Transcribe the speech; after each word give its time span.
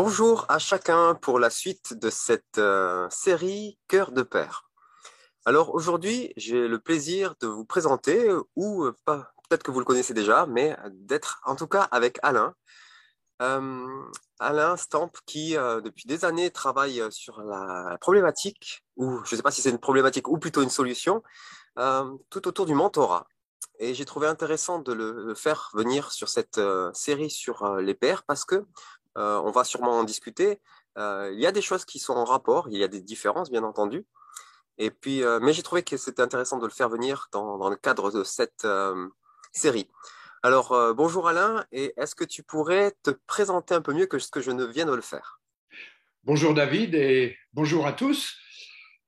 Bonjour 0.00 0.46
à 0.48 0.60
chacun 0.60 1.16
pour 1.16 1.40
la 1.40 1.50
suite 1.50 1.92
de 1.92 2.08
cette 2.08 2.58
euh, 2.58 3.08
série 3.10 3.80
Cœur 3.88 4.12
de 4.12 4.22
Père. 4.22 4.70
Alors 5.44 5.74
aujourd'hui, 5.74 6.32
j'ai 6.36 6.68
le 6.68 6.78
plaisir 6.78 7.34
de 7.40 7.48
vous 7.48 7.64
présenter, 7.64 8.30
ou 8.54 8.84
euh, 8.84 8.94
pas, 9.04 9.32
peut-être 9.48 9.64
que 9.64 9.72
vous 9.72 9.80
le 9.80 9.84
connaissez 9.84 10.14
déjà, 10.14 10.46
mais 10.46 10.76
d'être 10.92 11.40
en 11.44 11.56
tout 11.56 11.66
cas 11.66 11.82
avec 11.82 12.20
Alain. 12.22 12.54
Euh, 13.42 13.88
Alain 14.38 14.76
Stamp 14.76 15.10
qui 15.26 15.54
depuis 15.54 16.06
des 16.06 16.24
années 16.24 16.52
travaille 16.52 17.02
sur 17.10 17.42
la 17.42 17.98
problématique, 18.00 18.84
ou 18.94 19.18
je 19.24 19.34
ne 19.34 19.36
sais 19.38 19.42
pas 19.42 19.50
si 19.50 19.62
c'est 19.62 19.70
une 19.70 19.80
problématique 19.80 20.28
ou 20.28 20.38
plutôt 20.38 20.62
une 20.62 20.70
solution, 20.70 21.24
tout 22.30 22.46
autour 22.46 22.66
du 22.66 22.74
mentorat. 22.74 23.26
Et 23.80 23.94
j'ai 23.94 24.04
trouvé 24.04 24.28
intéressant 24.28 24.78
de 24.78 24.92
le 24.92 25.34
faire 25.34 25.70
venir 25.74 26.12
sur 26.12 26.28
cette 26.28 26.60
série 26.94 27.30
sur 27.30 27.76
les 27.78 27.94
pères 27.94 28.22
parce 28.24 28.44
que 28.44 28.64
euh, 29.18 29.40
on 29.44 29.50
va 29.50 29.64
sûrement 29.64 29.98
en 29.98 30.04
discuter. 30.04 30.60
Euh, 30.96 31.30
il 31.32 31.40
y 31.40 31.46
a 31.46 31.52
des 31.52 31.62
choses 31.62 31.84
qui 31.84 31.98
sont 31.98 32.14
en 32.14 32.24
rapport, 32.24 32.68
il 32.70 32.78
y 32.78 32.84
a 32.84 32.88
des 32.88 33.00
différences, 33.00 33.50
bien 33.50 33.64
entendu. 33.64 34.06
Et 34.78 34.90
puis, 34.90 35.24
euh, 35.24 35.40
mais 35.40 35.52
j'ai 35.52 35.62
trouvé 35.62 35.82
que 35.82 35.96
c'était 35.96 36.22
intéressant 36.22 36.58
de 36.58 36.66
le 36.66 36.72
faire 36.72 36.88
venir 36.88 37.28
dans, 37.32 37.68
le 37.68 37.76
cadre 37.76 38.10
de 38.12 38.22
cette 38.24 38.66
série. 39.52 39.88
Alors, 40.44 40.94
bonjour 40.94 41.26
Alain, 41.26 41.64
et 41.72 41.92
est-ce 41.96 42.14
que 42.14 42.24
tu 42.24 42.44
pourrais 42.44 42.92
te 43.02 43.10
présenter 43.26 43.74
un 43.74 43.80
peu 43.80 43.92
mieux 43.92 44.06
que 44.06 44.20
ce 44.20 44.30
que 44.30 44.40
je 44.40 44.52
ne 44.52 44.64
viens 44.64 44.86
de 44.86 44.94
le 44.94 45.02
faire? 45.02 45.40
Bonjour 46.22 46.54
David 46.54 46.94
et 46.94 47.36
bonjour 47.52 47.86
à 47.86 47.92
tous. 47.92 48.36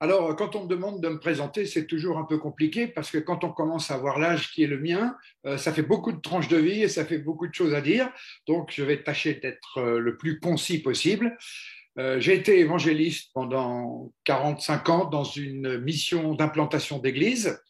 Alors, 0.03 0.35
quand 0.35 0.57
on 0.57 0.65
me 0.65 0.69
demande 0.69 1.03
de 1.03 1.09
me 1.11 1.19
présenter, 1.19 1.67
c'est 1.67 1.87
toujours 1.87 2.17
un 2.17 2.25
peu 2.25 2.39
compliqué 2.39 2.87
parce 2.87 3.11
que 3.11 3.19
quand 3.19 3.45
on 3.45 3.53
commence 3.53 3.91
à 3.91 3.97
avoir 3.97 4.19
l'âge 4.19 4.51
qui 4.51 4.63
est 4.63 4.67
le 4.67 4.79
mien, 4.79 5.15
euh, 5.45 5.59
ça 5.59 5.75
fait 5.75 5.83
beaucoup 5.83 6.11
de 6.13 6.21
tranches 6.23 6.49
de 6.49 6.57
vie 6.57 6.83
et 6.83 6.89
ça 6.89 7.05
fait 7.05 7.19
beaucoup 7.19 7.47
de 7.47 7.53
choses 7.53 7.75
à 7.75 7.83
dire. 7.83 8.09
Donc, 8.47 8.71
je 8.73 8.83
vais 8.83 9.03
tâcher 9.03 9.35
d'être 9.35 9.77
euh, 9.77 9.99
le 9.99 10.17
plus 10.17 10.41
concis 10.41 10.81
possible. 10.81 11.37
Euh, 11.99 12.19
j'ai 12.19 12.33
été 12.35 12.61
évangéliste 12.61 13.31
pendant 13.35 14.11
45 14.25 14.89
ans 14.89 15.05
dans 15.05 15.25
une 15.25 15.79
mission 15.81 16.33
d'implantation 16.33 16.99
d'église. 16.99 17.61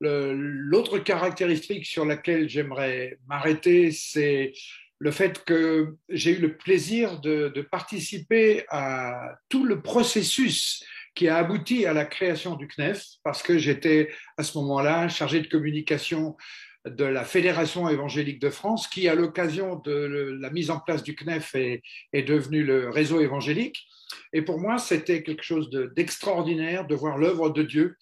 L'autre 0.00 1.00
caractéristique 1.00 1.84
sur 1.84 2.04
laquelle 2.04 2.48
j'aimerais 2.48 3.18
m'arrêter, 3.26 3.90
c'est 3.90 4.52
le 5.00 5.10
fait 5.10 5.44
que 5.44 5.96
j'ai 6.08 6.36
eu 6.36 6.40
le 6.40 6.56
plaisir 6.56 7.20
de, 7.20 7.48
de 7.48 7.62
participer 7.62 8.64
à 8.68 9.36
tout 9.48 9.64
le 9.64 9.82
processus 9.82 10.84
qui 11.18 11.26
a 11.26 11.38
abouti 11.38 11.84
à 11.84 11.92
la 11.92 12.04
création 12.04 12.54
du 12.54 12.68
CNEF, 12.68 13.04
parce 13.24 13.42
que 13.42 13.58
j'étais 13.58 14.08
à 14.36 14.44
ce 14.44 14.56
moment-là 14.58 15.08
chargé 15.08 15.40
de 15.40 15.48
communication 15.48 16.36
de 16.86 17.04
la 17.04 17.24
Fédération 17.24 17.88
évangélique 17.88 18.40
de 18.40 18.50
France, 18.50 18.86
qui, 18.86 19.08
à 19.08 19.16
l'occasion 19.16 19.74
de 19.84 20.38
la 20.40 20.50
mise 20.50 20.70
en 20.70 20.78
place 20.78 21.02
du 21.02 21.16
CNEF, 21.16 21.56
est, 21.56 21.82
est 22.12 22.22
devenu 22.22 22.62
le 22.62 22.88
réseau 22.88 23.20
évangélique. 23.20 23.84
Et 24.32 24.42
pour 24.42 24.60
moi, 24.60 24.78
c'était 24.78 25.24
quelque 25.24 25.42
chose 25.42 25.70
d'extraordinaire 25.96 26.86
de 26.86 26.94
voir 26.94 27.18
l'œuvre 27.18 27.50
de 27.50 27.64
Dieu 27.64 27.96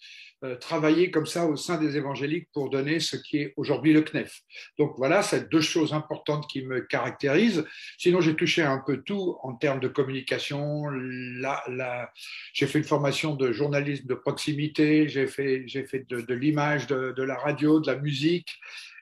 travailler 0.59 1.09
comme 1.11 1.25
ça 1.25 1.45
au 1.47 1.55
sein 1.55 1.77
des 1.77 1.97
évangéliques 1.97 2.49
pour 2.53 2.69
donner 2.69 2.99
ce 2.99 3.15
qui 3.15 3.37
est 3.37 3.53
aujourd'hui 3.57 3.93
le 3.93 4.01
CNEF. 4.01 4.41
Donc 4.77 4.93
voilà, 4.97 5.23
c'est 5.23 5.49
deux 5.49 5.61
choses 5.61 5.93
importantes 5.93 6.47
qui 6.47 6.63
me 6.63 6.81
caractérisent. 6.81 7.65
Sinon, 7.97 8.21
j'ai 8.21 8.35
touché 8.35 8.61
un 8.61 8.81
peu 8.85 9.01
tout 9.01 9.37
en 9.43 9.53
termes 9.53 9.79
de 9.79 9.87
communication. 9.87 10.85
Là, 10.89 12.11
j'ai 12.53 12.67
fait 12.67 12.79
une 12.79 12.85
formation 12.85 13.35
de 13.35 13.51
journalisme 13.51 14.05
de 14.07 14.13
proximité, 14.13 15.07
j'ai 15.07 15.27
fait, 15.27 15.63
j'ai 15.67 15.85
fait 15.85 16.07
de, 16.07 16.33
l'image, 16.33 16.87
de, 16.87 17.13
de 17.15 17.23
la 17.23 17.35
radio, 17.35 17.79
de 17.79 17.87
la 17.87 17.97
musique. 17.97 18.49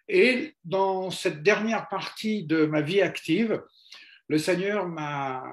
Et 0.08 0.56
dans 0.64 1.10
cette 1.10 1.44
dernière 1.44 1.88
partie 1.90 2.44
de 2.44 2.66
ma 2.66 2.82
vie 2.82 3.02
active, 3.02 3.62
le 4.28 4.38
Seigneur 4.38 4.88
m'a 4.88 5.44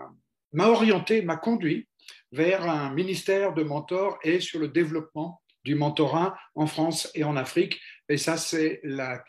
orienté, 0.59 1.23
m'a 1.23 1.37
conduit 1.37 1.89
vers 2.33 2.69
un 2.69 2.93
ministère 2.93 3.53
de 3.53 3.63
mentor 3.63 4.19
et 4.23 4.41
sur 4.41 4.59
le 4.59 4.69
développement 4.69 5.42
du 5.65 5.75
mentorat 5.75 6.37
en 6.55 6.67
France 6.67 7.11
et 7.15 7.25
en 7.25 7.37
Afrique. 7.37 7.81
Et 8.09 8.19
ça, 8.19 8.37
c'est 8.37 8.81
la, 8.83 9.23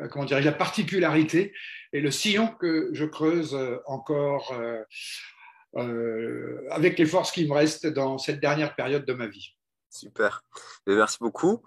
euh, 0.00 0.08
comment 0.08 0.26
la 0.26 0.52
particularité 0.52 1.54
et 1.92 2.00
le 2.00 2.10
sillon 2.10 2.48
que 2.60 2.90
je 2.92 3.04
creuse 3.04 3.54
euh, 3.54 3.78
encore 3.86 4.52
euh, 5.74 6.68
avec 6.70 6.98
les 6.98 7.06
forces 7.06 7.32
qui 7.32 7.46
me 7.48 7.54
restent 7.54 7.86
dans 7.86 8.18
cette 8.18 8.40
dernière 8.40 8.74
période 8.74 9.04
de 9.04 9.12
ma 9.12 9.26
vie. 9.26 9.54
Super. 9.90 10.42
merci 10.86 11.18
beaucoup. 11.20 11.62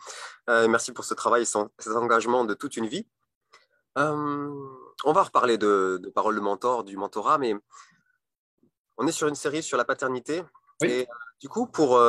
merci 0.47 0.91
pour 0.91 1.06
ce 1.06 1.16
travail 1.16 1.44
et 1.44 1.46
cet 1.46 1.96
engagement 1.96 2.46
de 2.46 2.53
toute 2.53 2.78
une 2.78 2.88
vie. 2.88 3.08
on 3.96 5.14
va 5.14 5.24
reparler 5.24 5.58
de, 5.58 6.00
de 6.02 6.09
paroles 6.09 6.36
de 6.36 6.40
mentor, 6.40 6.84
du 6.84 6.97
mentorat, 6.97 7.40
mais 7.40 7.56
on 8.97 9.08
est 9.08 9.12
sur 9.12 9.28
une 9.28 9.36
série 9.36 9.64
sur 9.64 9.78
la 9.78 9.86
paternité. 9.86 10.44
Et 10.84 11.08
du 11.40 11.50
coup, 11.50 11.66
pour, 11.66 12.00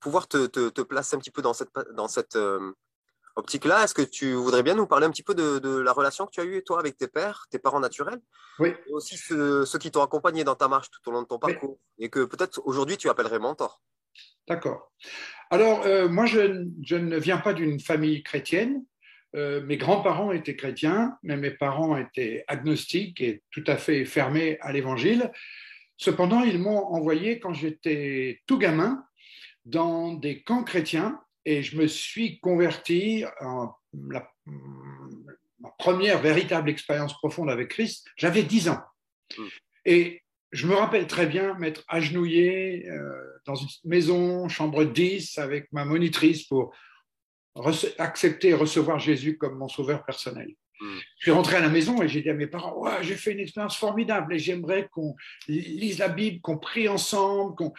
pouvoir 0.00 0.28
te, 0.28 0.46
te, 0.46 0.80
placer 0.82 1.16
un 1.16 1.18
petit 1.18 1.30
peu 1.30 1.42
dans 1.42 1.54
cette, 1.54 1.70
dans 1.94 2.08
cette 2.08 2.36
euh, 2.36 2.72
optique-là, 3.36 3.84
est-ce 3.84 3.94
que 3.94 4.02
tu 4.02 4.32
voudrais 4.32 4.62
bien 4.62 4.74
nous 4.74 4.86
parler 4.86 5.06
un 5.06 5.10
petit 5.10 5.22
peu 5.22 5.34
de, 5.34 5.58
de, 5.58 5.78
la 5.78 5.92
relation 5.92 6.26
que 6.26 6.32
tu 6.32 6.40
as 6.40 6.44
eue, 6.44 6.62
toi, 6.64 6.80
avec 6.80 6.96
tes 6.96 7.08
pères, 7.08 7.46
tes 7.50 7.58
parents 7.58 7.80
naturels? 7.80 8.20
Oui. 8.58 8.70
Et 8.88 8.92
aussi 8.92 9.16
ceux, 9.16 9.64
qui 9.78 9.90
t'ont 9.90 10.02
accompagné 10.02 10.44
dans 10.44 10.56
ta 10.56 10.68
marche 10.68 10.90
tout 10.90 11.08
au 11.08 11.12
long 11.12 11.22
de 11.22 11.26
ton 11.26 11.38
parcours 11.38 11.78
et 11.98 12.08
que 12.08 12.24
peut-être 12.24 12.60
aujourd'hui 12.64 12.96
tu 12.96 13.08
appellerais 13.08 13.38
mentor. 13.38 13.80
D'accord. 14.48 14.92
Alors, 15.50 15.82
euh, 15.86 16.08
moi, 16.08 16.26
je, 16.26 16.66
je, 16.82 16.96
ne 16.96 17.16
viens 17.18 17.38
pas 17.38 17.54
d'une 17.54 17.78
famille 17.80 18.22
chrétienne. 18.22 18.84
Euh, 19.36 19.62
mes 19.62 19.76
grands-parents 19.76 20.32
étaient 20.32 20.56
chrétiens, 20.56 21.16
mais 21.22 21.36
mes 21.36 21.50
parents 21.50 21.96
étaient 21.96 22.44
agnostiques 22.48 23.20
et 23.20 23.42
tout 23.50 23.64
à 23.66 23.76
fait 23.76 24.04
fermés 24.04 24.58
à 24.60 24.72
l'évangile. 24.72 25.30
Cependant, 25.96 26.42
ils 26.42 26.58
m'ont 26.58 26.86
envoyé 26.86 27.38
quand 27.40 27.52
j'étais 27.52 28.40
tout 28.46 28.58
gamin 28.58 29.04
dans 29.68 30.14
des 30.14 30.42
camps 30.42 30.64
chrétiens 30.64 31.20
et 31.44 31.62
je 31.62 31.76
me 31.76 31.86
suis 31.86 32.40
converti 32.40 33.24
en 33.40 33.72
la, 34.08 34.30
ma 35.60 35.70
première 35.78 36.20
véritable 36.20 36.70
expérience 36.70 37.14
profonde 37.14 37.50
avec 37.50 37.68
Christ, 37.68 38.06
j'avais 38.16 38.42
10 38.42 38.70
ans. 38.70 38.80
Hmm. 39.36 39.46
Et 39.84 40.22
je 40.52 40.66
me 40.66 40.74
rappelle 40.74 41.06
très 41.06 41.26
bien 41.26 41.54
m'être 41.54 41.84
agenouillé 41.88 42.88
euh, 42.88 43.40
dans 43.44 43.54
une 43.54 43.68
maison, 43.84 44.48
chambre 44.48 44.84
10, 44.84 45.38
avec 45.38 45.70
ma 45.72 45.84
monitrice 45.84 46.44
pour 46.44 46.74
accepter 47.98 48.50
et 48.50 48.54
recevoir 48.54 48.98
Jésus 48.98 49.36
comme 49.36 49.58
mon 49.58 49.68
sauveur 49.68 50.04
personnel. 50.04 50.48
Hmm. 50.80 50.98
Je 51.18 51.24
suis 51.24 51.30
rentré 51.30 51.56
à 51.56 51.60
la 51.60 51.68
maison 51.68 52.00
et 52.02 52.08
j'ai 52.08 52.22
dit 52.22 52.30
à 52.30 52.34
mes 52.34 52.46
parents 52.46 52.78
ouais, 52.78 53.02
J'ai 53.02 53.16
fait 53.16 53.32
une 53.32 53.40
expérience 53.40 53.76
formidable 53.76 54.34
et 54.34 54.38
j'aimerais 54.38 54.88
qu'on 54.90 55.14
lise 55.48 55.98
la 55.98 56.08
Bible, 56.08 56.40
qu'on 56.40 56.56
prie 56.56 56.88
ensemble. 56.88 57.54
qu'on 57.56 57.72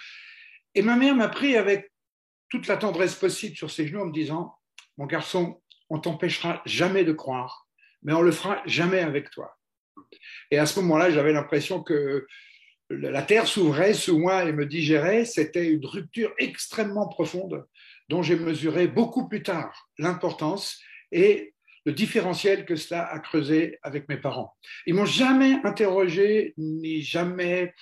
et 0.75 0.81
ma 0.81 0.95
mère 0.95 1.15
m'a 1.15 1.29
pris 1.29 1.55
avec 1.57 1.91
toute 2.49 2.67
la 2.67 2.77
tendresse 2.77 3.15
possible 3.15 3.55
sur 3.55 3.69
ses 3.69 3.87
genoux 3.87 4.01
en 4.01 4.05
me 4.07 4.13
disant, 4.13 4.55
mon 4.97 5.05
garçon, 5.05 5.61
on 5.89 5.99
t'empêchera 5.99 6.61
jamais 6.65 7.03
de 7.03 7.13
croire, 7.13 7.67
mais 8.03 8.13
on 8.13 8.21
le 8.21 8.31
fera 8.31 8.61
jamais 8.65 8.99
avec 8.99 9.29
toi. 9.29 9.57
Et 10.51 10.57
à 10.57 10.65
ce 10.65 10.79
moment-là, 10.79 11.11
j'avais 11.11 11.33
l'impression 11.33 11.83
que 11.83 12.27
la 12.89 13.21
terre 13.21 13.47
s'ouvrait 13.47 13.93
sous 13.93 14.17
moi 14.17 14.45
et 14.45 14.51
me 14.51 14.65
digérait. 14.65 15.25
C'était 15.25 15.67
une 15.67 15.85
rupture 15.85 16.33
extrêmement 16.37 17.07
profonde 17.07 17.65
dont 18.07 18.23
j'ai 18.23 18.35
mesuré 18.35 18.87
beaucoup 18.87 19.27
plus 19.27 19.43
tard 19.43 19.89
l'importance 19.97 20.79
et 21.11 21.53
le 21.85 21.93
différentiel 21.93 22.65
que 22.65 22.75
cela 22.75 23.05
a 23.05 23.19
creusé 23.19 23.77
avec 23.83 24.09
mes 24.09 24.17
parents. 24.17 24.55
Ils 24.85 24.95
m'ont 24.95 25.05
jamais 25.05 25.59
interrogé 25.63 26.53
ni 26.57 27.01
jamais 27.01 27.73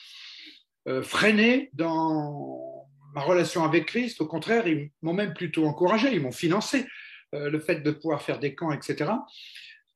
euh, 0.88 1.02
freiné 1.02 1.70
dans 1.74 2.77
ma 3.18 3.24
relation 3.24 3.64
avec 3.64 3.88
Christ. 3.88 4.22
Au 4.22 4.28
contraire, 4.28 4.68
ils 4.68 4.92
m'ont 5.02 5.14
même 5.14 5.34
plutôt 5.34 5.66
encouragé, 5.66 6.14
ils 6.14 6.22
m'ont 6.22 6.32
financé 6.32 6.86
euh, 7.34 7.50
le 7.50 7.60
fait 7.60 7.82
de 7.82 7.90
pouvoir 7.90 8.22
faire 8.22 8.38
des 8.38 8.54
camps, 8.54 8.72
etc. 8.72 9.12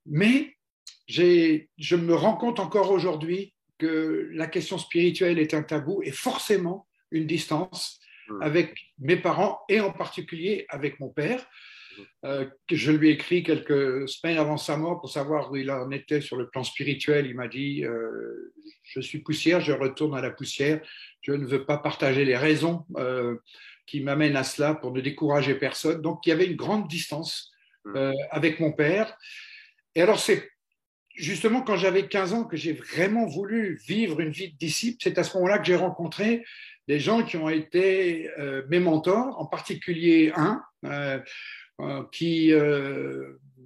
Mais 0.08 0.58
je 1.08 1.96
me 1.96 2.16
rends 2.16 2.36
compte 2.36 2.60
encore 2.60 2.90
aujourd'hui 2.90 3.54
que 3.78 4.28
la 4.34 4.48
question 4.48 4.80
spirituelle 4.80 5.38
est 5.38 5.54
un 5.54 5.62
tabou 5.62 6.02
et 6.04 6.12
forcément 6.12 6.88
une 7.12 7.28
distance 7.28 8.00
mmh. 8.28 8.42
avec 8.42 8.76
mes 8.98 9.18
parents 9.18 9.60
et 9.70 9.82
en 9.82 9.92
particulier 9.92 10.66
avec 10.70 11.00
mon 11.00 11.10
père. 11.10 11.46
Euh, 12.26 12.46
je 12.72 12.92
lui 12.92 13.10
ai 13.10 13.14
écrit 13.14 13.44
quelques 13.44 14.08
semaines 14.08 14.38
avant 14.38 14.58
sa 14.58 14.78
mort 14.78 15.00
pour 15.00 15.10
savoir 15.10 15.52
où 15.52 15.56
il 15.56 15.72
en 15.72 15.92
était 15.92 16.22
sur 16.22 16.38
le 16.38 16.50
plan 16.50 16.64
spirituel. 16.64 17.26
Il 17.26 17.36
m'a 17.36 17.48
dit 17.48 17.84
euh, 17.84 18.54
Je 18.84 19.00
suis 19.00 19.20
poussière, 19.20 19.62
je 19.62 19.72
retourne 19.72 20.16
à 20.16 20.22
la 20.22 20.32
poussière 20.32 20.82
je 21.22 21.34
ne 21.34 21.46
veux 21.46 21.66
pas 21.66 21.78
partager 21.78 22.26
les 22.26 22.36
raisons 22.36 22.86
euh, 22.98 23.38
qui 23.86 24.02
m'amènent 24.02 24.36
à 24.36 24.44
cela 24.44 24.74
pour 24.74 24.92
ne 24.92 25.02
décourager 25.02 25.56
personne. 25.56 26.02
Donc, 26.02 26.26
il 26.26 26.30
y 26.30 26.34
avait 26.34 26.48
une 26.48 26.56
grande 26.56 26.88
distance 26.88 27.52
hmm. 27.86 27.96
euh, 27.96 28.14
avec 28.32 28.60
mon 28.60 28.72
père. 28.72 29.16
Et 29.96 30.02
alors, 30.02 30.20
c'est 30.20 30.50
justement 31.16 31.62
quand 31.62 31.78
j'avais 31.78 32.08
15 32.08 32.34
ans 32.34 32.44
que 32.44 32.58
j'ai 32.58 32.74
vraiment 32.74 33.28
voulu 33.28 33.80
vivre 33.88 34.20
une 34.20 34.32
vie 34.32 34.52
de 34.52 34.58
disciple. 34.58 34.98
C'est 35.02 35.18
à 35.18 35.24
ce 35.24 35.36
moment-là 35.38 35.60
que 35.60 35.66
j'ai 35.66 35.76
rencontré 35.76 36.44
des 36.88 37.00
gens 37.00 37.24
qui 37.24 37.38
ont 37.38 37.50
été 37.50 38.30
mes 38.70 38.80
mentors, 38.80 39.40
en 39.40 39.46
particulier 39.46 40.34
un 40.36 40.62
qui 42.12 42.52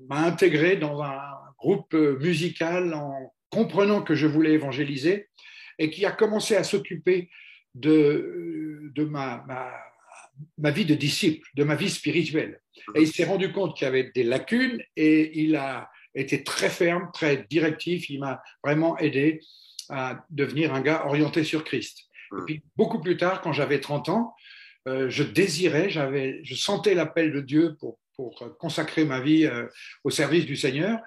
m'a 0.07 0.19
intégré 0.19 0.77
dans 0.77 1.01
un 1.01 1.21
groupe 1.57 1.93
musical 1.93 2.93
en 2.93 3.33
comprenant 3.49 4.01
que 4.01 4.15
je 4.15 4.27
voulais 4.27 4.53
évangéliser 4.53 5.29
et 5.79 5.89
qui 5.89 6.05
a 6.05 6.11
commencé 6.11 6.55
à 6.55 6.63
s'occuper 6.63 7.29
de, 7.73 8.93
ma, 9.09 9.45
ma, 10.57 10.71
vie 10.71 10.85
de 10.85 10.95
disciple, 10.95 11.47
de 11.55 11.63
ma 11.63 11.75
vie 11.75 11.89
spirituelle. 11.89 12.59
Et 12.95 13.01
il 13.01 13.07
s'est 13.07 13.25
rendu 13.25 13.51
compte 13.51 13.75
qu'il 13.75 13.85
y 13.85 13.87
avait 13.87 14.11
des 14.13 14.23
lacunes 14.23 14.81
et 14.95 15.41
il 15.41 15.55
a 15.55 15.89
été 16.13 16.43
très 16.43 16.69
ferme, 16.69 17.09
très 17.13 17.45
directif. 17.49 18.09
Il 18.09 18.19
m'a 18.19 18.41
vraiment 18.63 18.97
aidé 18.97 19.41
à 19.89 20.25
devenir 20.29 20.73
un 20.73 20.81
gars 20.81 21.05
orienté 21.05 21.43
sur 21.43 21.63
Christ. 21.63 22.05
Et 22.31 22.41
puis, 22.45 22.63
beaucoup 22.75 22.99
plus 22.99 23.17
tard, 23.17 23.41
quand 23.41 23.53
j'avais 23.53 23.79
30 23.79 24.09
ans, 24.09 24.35
euh, 24.87 25.09
je 25.09 25.23
désirais, 25.23 25.89
j'avais, 25.89 26.41
je 26.43 26.55
sentais 26.55 26.93
l'appel 26.93 27.31
de 27.31 27.41
Dieu 27.41 27.75
pour, 27.79 27.99
pour 28.15 28.57
consacrer 28.59 29.05
ma 29.05 29.19
vie 29.19 29.45
euh, 29.45 29.67
au 30.03 30.09
service 30.09 30.45
du 30.45 30.55
Seigneur. 30.55 30.99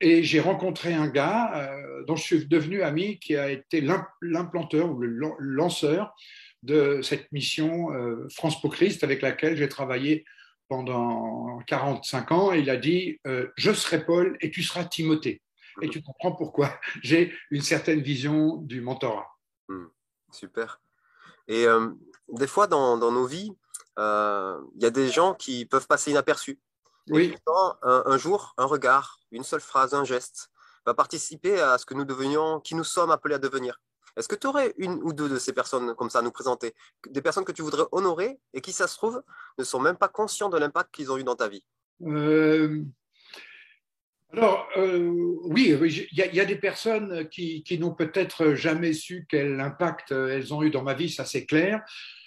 Et 0.00 0.22
j'ai 0.22 0.40
rencontré 0.40 0.92
un 0.92 1.08
gars 1.08 1.52
euh, 1.54 2.04
dont 2.04 2.16
je 2.16 2.22
suis 2.22 2.46
devenu 2.46 2.82
ami, 2.82 3.18
qui 3.18 3.36
a 3.36 3.50
été 3.50 3.80
l'implanteur 3.80 4.90
ou 4.90 4.98
le 4.98 5.34
lanceur 5.38 6.14
de 6.62 7.00
cette 7.02 7.30
mission 7.32 7.92
euh, 7.92 8.28
France 8.28 8.60
pour 8.60 8.74
Christ 8.74 9.04
avec 9.04 9.22
laquelle 9.22 9.56
j'ai 9.56 9.68
travaillé 9.68 10.24
pendant 10.68 11.58
45 11.66 12.32
ans. 12.32 12.52
Et 12.52 12.60
il 12.60 12.70
a 12.70 12.76
dit 12.76 13.20
euh, 13.26 13.48
Je 13.56 13.72
serai 13.72 14.04
Paul 14.04 14.36
et 14.40 14.50
tu 14.50 14.62
seras 14.62 14.84
Timothée. 14.84 15.40
Et 15.80 15.88
tu 15.88 16.02
comprends 16.02 16.32
pourquoi 16.32 16.78
j'ai 17.02 17.32
une 17.50 17.62
certaine 17.62 18.00
vision 18.00 18.56
du 18.58 18.80
mentorat. 18.80 19.26
Hmm. 19.68 19.86
super. 20.30 20.80
Et 21.48 21.64
des 22.28 22.46
fois, 22.46 22.66
dans, 22.66 22.96
dans 22.98 23.12
nos 23.12 23.26
vies, 23.26 23.52
il 23.96 24.82
y 24.82 24.86
a 24.86 24.90
des 24.90 25.08
gens 25.08 25.34
qui 25.34 25.66
peuvent 25.66 25.86
passer 25.86 26.10
inaperçus. 26.10 26.60
Oui. 27.10 27.36
un, 27.82 28.16
jour, 28.16 28.54
un 28.56 28.64
regard, 28.64 29.20
une 29.30 29.44
seule 29.44 29.60
phrase, 29.60 29.94
un 29.94 30.04
geste 30.04 30.50
va 30.86 30.94
participer 30.94 31.60
à 31.60 31.78
ce 31.78 31.86
que 31.86 31.94
nous 31.94 32.04
devenions, 32.04 32.60
qui 32.60 32.74
nous 32.74 32.84
sommes 32.84 33.10
appelés 33.10 33.34
à 33.34 33.38
devenir. 33.38 33.80
Est-ce 34.16 34.28
que 34.28 34.36
tu 34.36 34.46
aurais 34.46 34.74
une 34.78 35.00
ou 35.02 35.12
deux 35.12 35.28
de 35.28 35.38
ces 35.38 35.52
personnes 35.52 35.94
comme 35.94 36.10
ça 36.10 36.20
à 36.20 36.22
nous 36.22 36.30
présenter? 36.30 36.74
Des 37.08 37.22
personnes 37.22 37.44
que 37.44 37.52
tu 37.52 37.62
voudrais 37.62 37.84
honorer 37.90 38.38
et 38.52 38.60
qui, 38.60 38.72
ça 38.72 38.86
se 38.86 38.96
trouve, 38.96 39.22
ne 39.58 39.64
sont 39.64 39.80
même 39.80 39.96
pas 39.96 40.08
conscients 40.08 40.48
de 40.48 40.58
l'impact 40.58 40.94
qu'ils 40.94 41.10
ont 41.10 41.16
eu 41.16 41.24
dans 41.24 41.34
ta 41.34 41.48
vie? 41.48 41.64
Euh, 42.02 42.82
Alors, 44.36 44.68
euh, 44.76 44.98
oui, 45.44 45.76
il 45.80 46.16
y, 46.16 46.40
a 46.40 46.44
des 46.44 46.56
personnes 46.56 47.28
qui, 47.28 47.64
n'ont 47.78 47.94
peut-être 47.94 48.54
jamais 48.54 48.92
su 48.92 49.26
quel 49.28 49.60
impact 49.60 50.10
elles 50.10 50.52
ont 50.52 50.62
eu 50.62 50.70
dans 50.70 50.82
ma 50.82 50.94
vie, 50.94 51.08
ça 51.08 51.24
c'est 51.24 51.46
clair. 51.46 51.82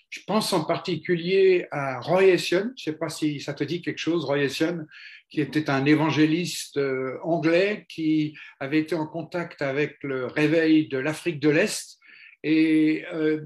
Je 0.10 0.22
pense 0.26 0.54
en 0.54 0.64
particulier 0.64 1.68
à 1.72 2.00
Roy 2.00 2.28
Ession, 2.28 2.72
je 2.78 2.90
ne 2.90 2.94
sais 2.94 2.98
pas 2.98 3.10
si 3.10 3.42
ça 3.42 3.54
te 3.54 3.66
dit 3.66 3.82
quelque 3.82 3.98
chose, 3.98 4.24
Roy 4.24 4.40
Ession, 4.40 4.86
qui 5.30 5.42
était 5.42 5.70
un 5.70 5.86
évangéliste 5.86 6.78
euh, 6.78 7.18
anglais 7.24 7.86
qui 7.90 8.38
avait 8.62 8.80
été 8.80 8.96
en 8.96 9.06
contact 9.06 9.62
avec 9.62 9.98
le 10.04 10.28
réveil 10.28 10.88
de 10.88 10.98
l'Afrique 10.98 11.42
de 11.42 11.50
l'Est. 11.50 12.00
Et 12.44 13.04
euh, 13.14 13.42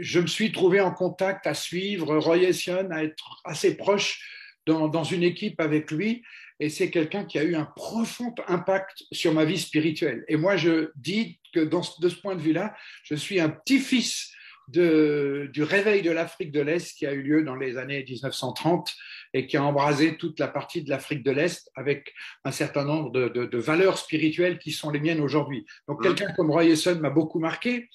je 0.00 0.18
me 0.18 0.26
suis 0.26 0.50
trouvé 0.50 0.80
en 0.80 0.90
contact 0.90 1.46
à 1.46 1.54
suivre 1.54 2.18
Roy 2.18 2.38
Ession, 2.38 2.90
à 2.90 3.04
être 3.04 3.40
assez 3.44 3.76
proche 3.76 4.20
dans 4.66 5.04
une 5.04 5.22
équipe 5.22 5.60
avec 5.60 5.90
lui. 5.90 6.22
Et 6.60 6.70
c'est 6.70 6.90
quelqu'un 6.90 7.24
qui 7.24 7.38
a 7.38 7.44
eu 7.44 7.54
un 7.54 7.64
profond 7.64 8.34
impact 8.48 9.04
sur 9.12 9.32
ma 9.32 9.44
vie 9.44 9.58
spirituelle. 9.58 10.24
Et 10.28 10.36
moi, 10.36 10.56
je 10.56 10.90
dis 10.96 11.38
que 11.54 11.60
dans, 11.60 11.82
de 12.00 12.08
ce 12.08 12.16
point 12.16 12.34
de 12.34 12.40
vue-là, 12.40 12.74
je 13.04 13.14
suis 13.14 13.40
un 13.40 13.48
petit-fils 13.48 14.32
de, 14.68 15.48
du 15.52 15.62
réveil 15.62 16.02
de 16.02 16.10
l'Afrique 16.10 16.52
de 16.52 16.60
l'Est 16.60 16.96
qui 16.96 17.06
a 17.06 17.12
eu 17.12 17.22
lieu 17.22 17.42
dans 17.42 17.56
les 17.56 17.78
années 17.78 18.04
1930 18.06 18.94
et 19.34 19.46
qui 19.46 19.56
a 19.56 19.62
embrasé 19.62 20.16
toute 20.16 20.38
la 20.38 20.48
partie 20.48 20.82
de 20.82 20.90
l'Afrique 20.90 21.22
de 21.22 21.30
l'Est 21.30 21.70
avec 21.74 22.12
un 22.44 22.50
certain 22.50 22.84
nombre 22.84 23.10
de, 23.10 23.28
de, 23.28 23.58
valeurs 23.58 23.98
spirituelles 23.98 24.58
qui 24.58 24.72
sont 24.72 24.90
les 24.90 25.00
miennes 25.00 25.20
aujourd'hui. 25.20 25.64
Donc 25.86 26.02
quelqu'un 26.02 26.32
comme 26.34 26.50
Roy 26.50 26.66
Esson 26.66 26.98
m'a 27.00 27.10
beaucoup 27.10 27.38
marqué. 27.38 27.88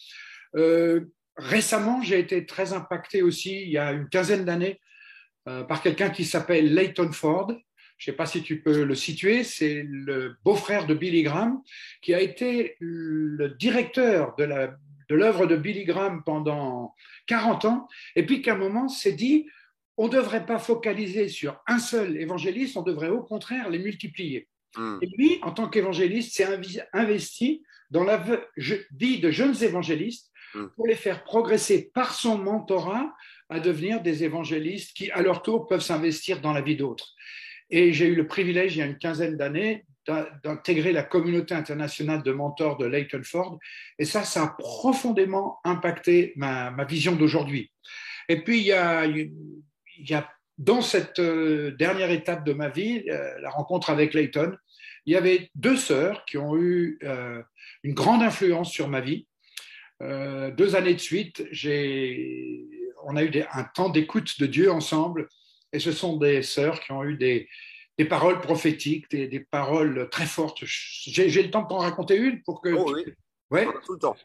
Euh, 0.55 1.01
récemment, 1.37 2.01
j'ai 2.01 2.19
été 2.19 2.45
très 2.45 2.73
impacté 2.73 3.21
aussi, 3.21 3.61
il 3.63 3.69
y 3.69 3.77
a 3.77 3.91
une 3.91 4.09
quinzaine 4.09 4.45
d'années, 4.45 4.79
euh, 5.47 5.63
par 5.63 5.81
quelqu'un 5.81 6.09
qui 6.09 6.25
s'appelle 6.25 6.73
Leighton 6.73 7.11
Ford. 7.11 7.51
Je 8.03 8.11
ne 8.11 8.13
sais 8.15 8.17
pas 8.17 8.25
si 8.25 8.43
tu 8.43 8.59
peux 8.59 8.83
le 8.83 8.95
situer, 8.95 9.45
c'est 9.45 9.81
le 9.87 10.35
beau-frère 10.43 10.85
de 10.85 10.93
Billy 10.93 11.23
Graham, 11.23 11.61
qui 12.01 12.13
a 12.13 12.19
été 12.19 12.75
le 12.81 13.47
directeur 13.57 14.35
de 14.35 14.43
la 14.43 14.75
de 15.07 15.15
l'œuvre 15.15 15.45
de 15.45 15.55
Billy 15.55 15.85
Graham 15.85 16.21
pendant 16.25 16.95
40 17.27 17.65
ans, 17.65 17.87
et 18.17 18.25
puis 18.25 18.41
qu'à 18.41 18.53
un 18.53 18.57
moment 18.57 18.89
s'est 18.89 19.13
dit, 19.13 19.47
on 19.95 20.07
ne 20.07 20.13
devrait 20.13 20.45
pas 20.45 20.59
focaliser 20.59 21.29
sur 21.29 21.61
un 21.65 21.79
seul 21.79 22.17
évangéliste, 22.17 22.75
on 22.75 22.81
devrait 22.81 23.07
au 23.07 23.23
contraire 23.23 23.69
les 23.69 23.79
multiplier. 23.79 24.49
Hmm. 24.75 24.97
Et 25.01 25.07
lui, 25.17 25.39
en 25.41 25.51
tant 25.51 25.69
qu'évangéliste, 25.69 26.35
s'est 26.35 26.47
investi 26.91 27.63
dans 27.89 28.03
la 28.03 28.21
vie 28.91 29.19
de 29.21 29.31
jeunes 29.31 29.63
évangélistes 29.63 30.29
hmm. 30.55 30.67
pour 30.75 30.87
les 30.87 30.95
faire 30.95 31.23
progresser 31.23 31.89
par 31.93 32.13
son 32.13 32.37
mentorat 32.37 33.13
à 33.47 33.61
devenir 33.61 34.01
des 34.01 34.25
évangélistes 34.25 34.93
qui, 34.93 35.09
à 35.11 35.21
leur 35.21 35.41
tour, 35.41 35.67
peuvent 35.67 35.81
s'investir 35.81 36.41
dans 36.41 36.51
la 36.51 36.61
vie 36.61 36.75
d'autres. 36.75 37.13
Et 37.75 37.91
j'ai 37.91 38.05
eu 38.05 38.13
le 38.13 38.27
privilège, 38.27 38.75
il 38.75 38.79
y 38.79 38.81
a 38.83 38.85
une 38.85 38.99
quinzaine 38.99 39.35
d'années, 39.35 39.83
d'intégrer 40.43 40.91
la 40.91 41.01
communauté 41.01 41.55
internationale 41.55 42.21
de 42.21 42.31
mentors 42.31 42.77
de 42.77 42.85
Leighton 42.85 43.21
Ford. 43.23 43.57
Et 43.97 44.05
ça, 44.05 44.23
ça 44.23 44.43
a 44.43 44.47
profondément 44.59 45.57
impacté 45.63 46.33
ma, 46.35 46.71
vision 46.83 47.15
d'aujourd'hui. 47.15 47.71
Et 48.29 48.43
puis, 48.43 48.59
il 48.59 48.67
y 48.67 48.73
a, 50.13 50.29
dans 50.59 50.83
cette 50.83 51.17
euh, 51.17 51.71
dernière 51.71 52.11
étape 52.11 52.45
de 52.45 52.53
ma 52.53 52.69
vie, 52.69 53.05
euh, 53.09 53.39
la 53.41 53.49
rencontre 53.49 53.89
avec 53.89 54.13
Leighton, 54.13 54.55
il 55.07 55.13
y 55.13 55.15
avait 55.15 55.49
deux 55.55 55.75
sœurs 55.75 56.25
qui 56.25 56.37
ont 56.37 56.55
eu 56.55 56.99
euh, 57.01 57.41
une 57.81 57.95
grande 57.95 58.21
influence 58.21 58.71
sur 58.71 58.87
ma 58.87 59.01
vie. 59.01 59.25
deux 59.99 60.75
années 60.75 60.93
de 60.93 60.99
suite, 60.99 61.43
on 63.03 63.15
a 63.15 63.23
eu 63.23 63.31
un 63.51 63.63
temps 63.63 63.89
d'écoute 63.89 64.39
de 64.39 64.45
Dieu 64.45 64.71
ensemble, 64.71 65.27
et 65.73 65.79
ce 65.79 65.91
sont 65.91 66.17
des 66.17 66.41
sœurs 66.41 66.79
qui 66.79 66.91
ont 66.91 67.03
eu 67.03 67.17
des, 67.17 67.49
des 67.97 68.05
paroles 68.05 68.39
prophétiques, 68.39 69.09
des, 69.09 69.39
paroles 69.39 70.07
très 70.09 70.25
fortes. 70.25 70.59
J'ai 70.63 71.43
le 71.43 71.51
temps 71.51 71.63
de 71.63 71.67
t'en 71.67 71.79
raconter 71.79 72.15
une 72.15 72.41
pour 72.43 72.61
que. 72.61 72.69
Oh, 72.69 72.93
oui. 72.93 73.03
Ouais. 73.51 73.67
Tout 73.85 73.93
le 73.93 73.99
temps. 73.99 74.15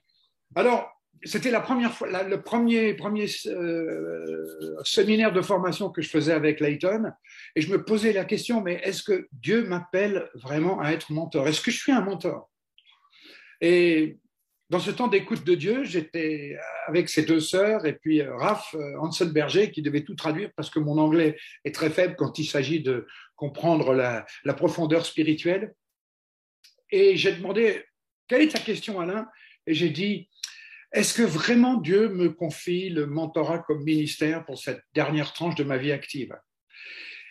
Alors, 0.55 0.91
c'était 1.25 1.51
la 1.51 1.61
première 1.61 1.93
fois, 1.93 2.23
le 2.23 2.43
premier, 2.43 2.95
premier 2.95 3.27
euh, 3.47 4.77
séminaire 4.85 5.33
de 5.33 5.43
formation 5.43 5.91
que 5.91 6.01
je 6.01 6.09
faisais 6.09 6.33
avec 6.33 6.61
Layton, 6.61 7.13
et 7.57 7.61
je 7.61 7.71
me 7.71 7.85
posais 7.85 8.13
la 8.13 8.25
question, 8.25 8.63
mais 8.63 8.81
est-ce 8.85 9.03
que 9.03 9.29
Dieu 9.33 9.65
m'appelle 9.65 10.31
vraiment 10.35 10.81
à 10.81 10.93
être 10.93 11.13
mentor? 11.13 11.49
Est-ce 11.49 11.61
que 11.61 11.71
je 11.71 11.79
suis 11.79 11.93
un 11.93 12.03
mentor? 12.03 12.51
Et 13.61 14.19
dans 14.71 14.81
ce 14.81 14.91
temps 14.91 15.09
d'écoute 15.09 15.45
de 15.45 15.55
Dieu, 15.55 15.85
j'étais 15.85 16.59
avec 16.87 17.09
ses 17.09 17.23
deux 17.23 17.41
sœurs 17.41 17.87
et 17.87 17.95
puis 17.95 18.21
euh, 18.21 18.37
Raph 18.37 18.75
euh, 18.75 18.99
Hansen 19.01 19.31
Berger 19.31 19.71
qui 19.71 19.81
devait 19.81 20.05
tout 20.05 20.15
traduire 20.15 20.51
parce 20.57 20.69
que 20.69 20.79
mon 20.79 20.99
anglais 20.99 21.39
est 21.65 21.75
très 21.75 21.89
faible 21.89 22.17
quand 22.17 22.39
il 22.39 22.45
s'agit 22.45 22.83
de 22.83 23.07
comprendre 23.35 23.95
la, 23.95 24.27
profondeur 24.55 25.07
spirituelle. 25.07 25.73
Et 26.91 27.17
j'ai 27.17 27.33
demandé 27.33 27.83
quelle 28.27 28.43
est 28.43 28.53
ta 28.53 28.59
question, 28.59 29.01
Alain? 29.01 29.27
Et 29.67 29.73
j'ai 29.73 29.91
dit 29.91 30.29
est-ce 30.93 31.15
que 31.15 31.23
vraiment 31.23 31.75
Dieu 31.75 32.09
me 32.09 32.31
confie 32.31 32.91
le 32.91 33.07
mentorat 33.07 33.61
comme 33.61 33.85
ministère 33.85 34.45
pour 34.45 34.59
cette 34.59 34.83
dernière 34.95 35.33
tranche 35.33 35.55
de 35.55 35.65
ma 35.65 35.79
vie 35.79 35.93
active? 35.93 36.35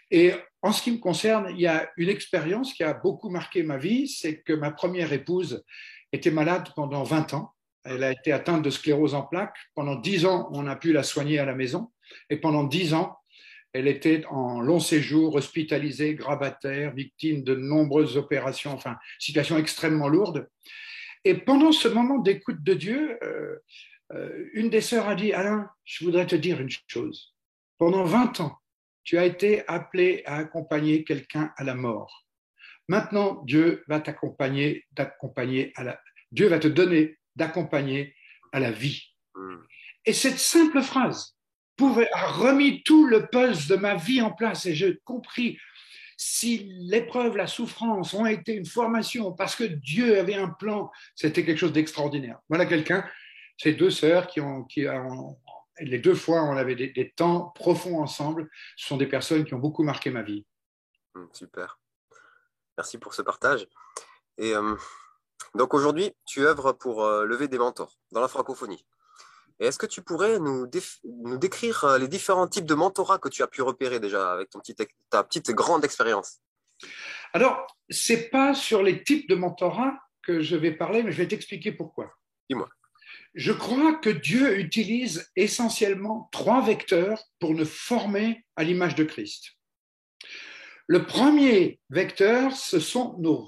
Et 0.09 0.33
en 0.61 0.71
ce 0.71 0.81
qui 0.81 0.91
me 0.91 0.97
concerne, 0.97 1.47
il 1.51 1.59
y 1.59 1.67
a 1.67 1.89
une 1.97 2.09
expérience 2.09 2.73
qui 2.73 2.83
a 2.83 2.93
beaucoup 2.93 3.29
marqué 3.29 3.63
ma 3.63 3.77
vie, 3.77 4.07
c'est 4.07 4.41
que 4.41 4.53
ma 4.53 4.71
première 4.71 5.11
épouse 5.11 5.63
était 6.11 6.31
malade 6.31 6.69
pendant 6.75 7.03
20 7.03 7.33
ans. 7.33 7.53
Elle 7.83 8.03
a 8.03 8.11
été 8.11 8.31
atteinte 8.31 8.63
de 8.63 8.69
sclérose 8.69 9.13
en 9.13 9.23
plaques. 9.23 9.55
Pendant 9.75 9.95
10 9.95 10.25
ans, 10.25 10.49
on 10.53 10.67
a 10.67 10.75
pu 10.75 10.91
la 10.91 11.03
soigner 11.03 11.39
à 11.39 11.45
la 11.45 11.55
maison. 11.55 11.91
Et 12.29 12.37
pendant 12.37 12.63
10 12.63 12.93
ans, 12.93 13.17
elle 13.73 13.87
était 13.87 14.25
en 14.29 14.59
long 14.59 14.79
séjour, 14.79 15.35
hospitalisée, 15.35 16.15
grabataire, 16.15 16.93
victime 16.93 17.43
de 17.43 17.55
nombreuses 17.55 18.17
opérations, 18.17 18.71
enfin, 18.71 18.97
situation 19.19 19.57
extrêmement 19.57 20.07
lourde. 20.07 20.49
Et 21.23 21.35
pendant 21.35 21.71
ce 21.71 21.87
moment 21.87 22.19
d'écoute 22.19 22.63
de 22.63 22.73
Dieu, 22.73 23.19
euh, 23.23 23.57
euh, 24.13 24.49
une 24.53 24.69
des 24.69 24.81
sœurs 24.81 25.07
a 25.07 25.15
dit, 25.15 25.33
Alain, 25.33 25.69
je 25.83 26.05
voudrais 26.05 26.25
te 26.25 26.35
dire 26.35 26.59
une 26.61 26.69
chose. 26.87 27.35
Pendant 27.77 28.03
20 28.03 28.39
ans, 28.41 28.57
tu 29.03 29.17
as 29.17 29.25
été 29.25 29.67
appelé 29.67 30.23
à 30.25 30.37
accompagner 30.37 31.03
quelqu'un 31.03 31.53
à 31.57 31.63
la 31.63 31.75
mort. 31.75 32.26
Maintenant, 32.87 33.43
Dieu 33.45 33.83
va 33.87 33.99
t'accompagner, 33.99 34.85
d'accompagner 34.91 35.73
à 35.75 35.83
la, 35.83 35.99
Dieu 36.31 36.47
va 36.47 36.59
te 36.59 36.67
donner 36.67 37.17
d'accompagner 37.35 38.15
à 38.51 38.59
la 38.59 38.71
vie. 38.71 39.13
Et 40.05 40.13
cette 40.13 40.39
simple 40.39 40.81
phrase 40.81 41.35
a 41.79 42.27
remis 42.31 42.81
tout 42.83 43.05
le 43.05 43.27
puzzle 43.27 43.67
de 43.67 43.75
ma 43.75 43.95
vie 43.95 44.21
en 44.21 44.31
place 44.31 44.65
et 44.65 44.73
j'ai 44.73 44.97
compris 45.03 45.59
si 46.19 46.67
l'épreuve, 46.79 47.37
la 47.37 47.45
souffrance 47.45 48.15
ont 48.15 48.25
été 48.25 48.55
une 48.55 48.65
formation 48.65 49.31
parce 49.33 49.55
que 49.55 49.65
Dieu 49.65 50.17
avait 50.17 50.33
un 50.33 50.49
plan, 50.49 50.89
c'était 51.13 51.45
quelque 51.45 51.59
chose 51.59 51.73
d'extraordinaire. 51.73 52.39
Voilà 52.49 52.65
quelqu'un, 52.65 53.07
ces 53.57 53.73
deux 53.73 53.91
sœurs 53.91 54.25
qui 54.25 54.41
ont, 54.41 54.63
qui 54.63 54.87
ont, 54.87 55.37
les 55.79 55.99
deux 55.99 56.15
fois 56.15 56.41
on 56.43 56.57
avait 56.57 56.75
des, 56.75 57.13
temps 57.15 57.51
profonds 57.53 58.01
ensemble, 58.01 58.49
ce 58.75 58.87
sont 58.87 58.97
des 58.97 59.05
personnes 59.05 59.45
qui 59.45 59.53
ont 59.53 59.59
beaucoup 59.59 59.83
marqué 59.83 60.09
ma 60.09 60.23
vie. 60.23 60.43
Hmm, 61.13 61.25
super. 61.33 61.79
Merci 62.77 62.97
pour 62.97 63.13
ce 63.13 63.21
partage. 63.21 63.67
Et 64.37 64.53
euh, 64.53 64.75
Donc 65.55 65.73
aujourd'hui, 65.73 66.11
tu 66.25 66.45
œuvres 66.45 66.73
pour 66.73 67.03
euh, 67.03 67.25
lever 67.25 67.47
des 67.47 67.57
mentors 67.57 67.97
dans 68.11 68.21
la 68.21 68.27
francophonie. 68.27 68.85
Et 69.59 69.65
est-ce 69.65 69.79
que 69.79 69.87
tu 69.87 70.03
pourrais 70.03 70.37
nous, 70.39 70.69
nous, 71.03 71.37
décrire 71.37 71.83
euh, 71.85 71.97
les 71.97 72.07
différents 72.07 72.47
types 72.47 72.65
de 72.65 72.75
mentorat 72.75 73.17
que 73.17 73.29
tu 73.29 73.41
as 73.41 73.47
pu 73.47 73.63
repérer 73.63 73.99
déjà 73.99 74.31
avec 74.31 74.51
ton 74.51 74.59
petit, 74.59 74.75
ta 75.09 75.23
petite 75.23 75.49
grande 75.51 75.83
expérience? 75.83 76.39
Alors, 77.33 77.65
ce 77.89 78.13
n'est 78.13 78.29
pas 78.29 78.53
sur 78.53 78.83
les 78.83 79.03
types 79.03 79.27
de 79.27 79.35
mentorat 79.35 79.97
que 80.21 80.41
je 80.41 80.55
vais 80.55 80.71
parler, 80.71 81.01
mais 81.01 81.11
je 81.11 81.17
vais 81.17 81.27
t'expliquer 81.27 81.71
pourquoi. 81.71 82.13
Dis-moi. 82.49 82.69
Je 83.33 83.51
crois 83.51 83.95
que 83.95 84.09
Dieu 84.09 84.59
utilise 84.59 85.31
essentiellement 85.35 86.29
trois 86.31 86.61
vecteurs 86.61 87.23
pour 87.39 87.53
nous 87.53 87.65
former 87.65 88.45
à 88.55 88.63
l'image 88.63 88.95
de 88.95 89.03
Christ. 89.03 89.56
Le 90.89 91.03
premier 91.03 91.81
vecteur, 91.89 92.55
ce 92.55 92.79
sont 92.79 93.17
nos, 93.19 93.45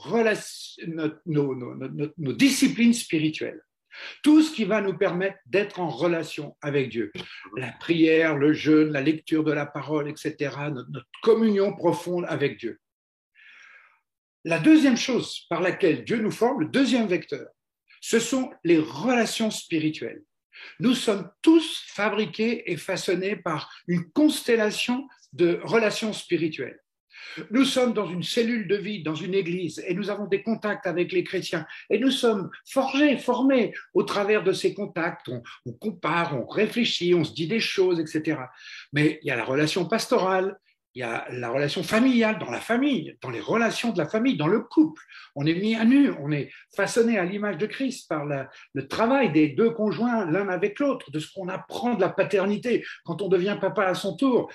disciplines 2.34 2.94
spirituelles. 2.94 3.62
Tout 4.24 4.42
ce 4.42 4.54
qui 4.54 4.66
va 4.66 4.82
nous 4.82 4.98
permettre 4.98 5.38
d'être 5.46 5.80
en 5.80 5.90
relation 5.90 6.58
avec 6.62 6.90
Dieu. 6.90 7.14
La 7.56 7.72
prière, 7.72 8.38
le 8.38 8.52
jeûne, 8.52 8.92
la 8.92 9.02
lecture 9.02 9.46
de 9.46 9.54
la 9.54 9.66
parole, 9.66 10.10
etc. 10.10 10.54
notre 10.70 11.08
communion 11.24 11.74
profonde 11.74 12.26
avec 12.28 12.60
Dieu. 12.60 12.80
La 14.44 14.60
deuxième 14.60 14.98
chose 14.98 15.46
par 15.50 15.62
laquelle 15.62 16.04
Dieu 16.04 16.18
nous 16.18 16.32
forme, 16.32 16.62
le 16.62 16.68
deuxième 16.68 17.08
vecteur, 17.08 17.48
ce 18.02 18.20
sont 18.20 18.52
les 18.66 18.80
relations 18.80 19.52
spirituelles. 19.52 20.24
Nous 20.80 20.94
sommes 20.94 21.30
tous 21.42 21.84
fabriqués 21.88 22.70
et 22.70 22.76
façonnés 22.76 23.38
par 23.38 23.74
une 23.88 24.12
constellation 24.12 25.08
de 25.32 25.60
relations 25.64 26.12
spirituelles. 26.12 26.80
Nous 27.52 27.66
sommes 27.66 27.94
dans 27.94 28.08
une 28.08 28.24
cellule 28.24 28.68
de 28.68 28.76
vie, 28.76 29.04
dans 29.04 29.16
une 29.16 29.34
église, 29.34 29.84
et 29.88 29.94
nous 29.94 30.10
avons 30.10 30.26
des 30.26 30.44
contacts 30.44 30.88
avec 30.88 31.12
les 31.12 31.24
chrétiens. 31.24 31.66
Et 31.90 32.00
nous 32.00 32.12
sommes 32.12 32.50
forgés, 32.66 33.18
formés 33.18 33.74
au 33.94 34.04
travers 34.04 34.44
de 34.44 34.52
ces 34.52 34.74
contacts. 34.74 35.30
On, 35.66 35.74
compare, 35.74 36.38
on 36.40 36.46
réfléchit, 36.46 37.14
on 37.14 37.24
se 37.24 37.34
dit 37.34 37.48
des 37.48 37.60
choses, 37.60 38.00
etc. 38.00 38.42
Mais 38.94 39.20
il 39.24 39.28
y 39.28 39.32
a 39.32 39.36
la 39.36 39.46
relation 39.46 39.86
pastorale, 39.86 40.58
il 40.96 41.02
y 41.02 41.04
a 41.04 41.28
la 41.30 41.50
relation 41.50 41.84
familiale 41.84 42.40
dans 42.40 42.50
la 42.50 42.60
famille, 42.60 43.16
dans 43.22 43.30
les 43.30 43.40
relations 43.40 43.92
de 43.92 43.98
la 44.00 44.08
famille, 44.08 44.38
dans 44.38 44.48
le 44.48 44.62
couple. 44.62 45.04
On 45.36 45.46
est 45.46 45.54
mis 45.54 45.76
à 45.76 45.86
nu, 45.86 46.12
on 46.20 46.32
est 46.32 46.52
façonné 46.76 47.20
à 47.20 47.26
l'image 47.26 47.58
de 47.58 47.68
Christ 47.68 48.10
par 48.10 48.26
le 48.26 48.88
travail 48.88 49.32
des 49.32 49.50
deux 49.50 49.70
conjoints 49.70 50.26
l'un 50.26 50.50
avec 50.50 50.80
l'autre, 50.80 51.12
de 51.12 51.20
ce 51.20 51.32
qu'on 51.32 51.48
apprend 51.48 51.94
de 51.94 52.02
la 52.02 52.10
paternité 52.10 52.84
quand 53.06 53.22
on 53.22 53.28
devient 53.28 53.58
papa 53.62 53.84
à 53.84 53.94
son 53.94 54.16
tour. 54.16 54.52